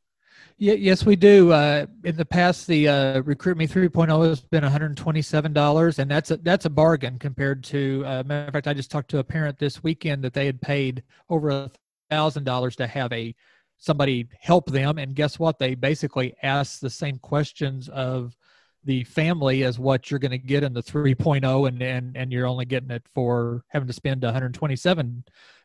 Yes, 0.60 1.06
we 1.06 1.14
do. 1.14 1.52
Uh, 1.52 1.86
in 2.02 2.16
the 2.16 2.24
past, 2.24 2.66
the 2.66 2.88
uh, 2.88 3.20
Recruit 3.20 3.56
Me 3.56 3.68
3.0 3.68 4.26
has 4.28 4.40
been 4.40 4.64
$127, 4.64 5.98
and 6.00 6.10
that's 6.10 6.32
a, 6.32 6.36
that's 6.38 6.64
a 6.64 6.70
bargain 6.70 7.16
compared 7.20 7.62
to. 7.64 8.02
Uh, 8.04 8.22
matter 8.26 8.48
of 8.48 8.52
fact, 8.54 8.66
I 8.66 8.74
just 8.74 8.90
talked 8.90 9.08
to 9.10 9.18
a 9.18 9.24
parent 9.24 9.60
this 9.60 9.84
weekend 9.84 10.24
that 10.24 10.34
they 10.34 10.46
had 10.46 10.60
paid 10.60 11.04
over 11.30 11.70
thousand 12.10 12.42
dollars 12.42 12.74
to 12.76 12.88
have 12.88 13.12
a 13.12 13.36
somebody 13.76 14.26
help 14.40 14.66
them, 14.66 14.98
and 14.98 15.14
guess 15.14 15.38
what? 15.38 15.60
They 15.60 15.76
basically 15.76 16.34
asked 16.42 16.80
the 16.80 16.90
same 16.90 17.18
questions 17.18 17.88
of 17.90 18.36
the 18.82 19.04
family 19.04 19.62
as 19.62 19.78
what 19.78 20.10
you're 20.10 20.18
going 20.18 20.32
to 20.32 20.38
get 20.38 20.64
in 20.64 20.72
the 20.72 20.82
3.0, 20.82 21.68
and 21.68 21.80
and 21.80 22.16
and 22.16 22.32
you're 22.32 22.48
only 22.48 22.64
getting 22.64 22.90
it 22.90 23.04
for 23.14 23.62
having 23.68 23.86
to 23.86 23.92
spend 23.92 24.24
127 24.24 25.22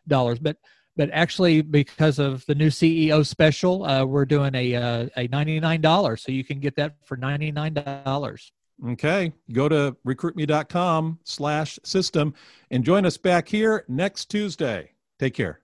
dollars, 0.07 0.37
but 0.37 0.57
but 0.95 1.09
actually 1.11 1.61
because 1.61 2.19
of 2.19 2.45
the 2.45 2.55
new 2.55 2.69
ceo 2.69 3.25
special 3.25 3.83
uh, 3.83 4.03
we're 4.03 4.25
doing 4.25 4.53
a, 4.55 4.75
uh, 4.75 5.07
a 5.17 5.27
$99 5.27 6.19
so 6.19 6.31
you 6.31 6.43
can 6.43 6.59
get 6.59 6.75
that 6.75 6.95
for 7.03 7.17
$99 7.17 8.51
okay 8.89 9.31
go 9.51 9.69
to 9.69 9.95
recruitme.com 10.05 11.19
slash 11.23 11.79
system 11.83 12.33
and 12.71 12.83
join 12.83 13.05
us 13.05 13.17
back 13.17 13.47
here 13.47 13.85
next 13.87 14.25
tuesday. 14.25 14.89
Take 15.19 15.35
care 15.35 15.62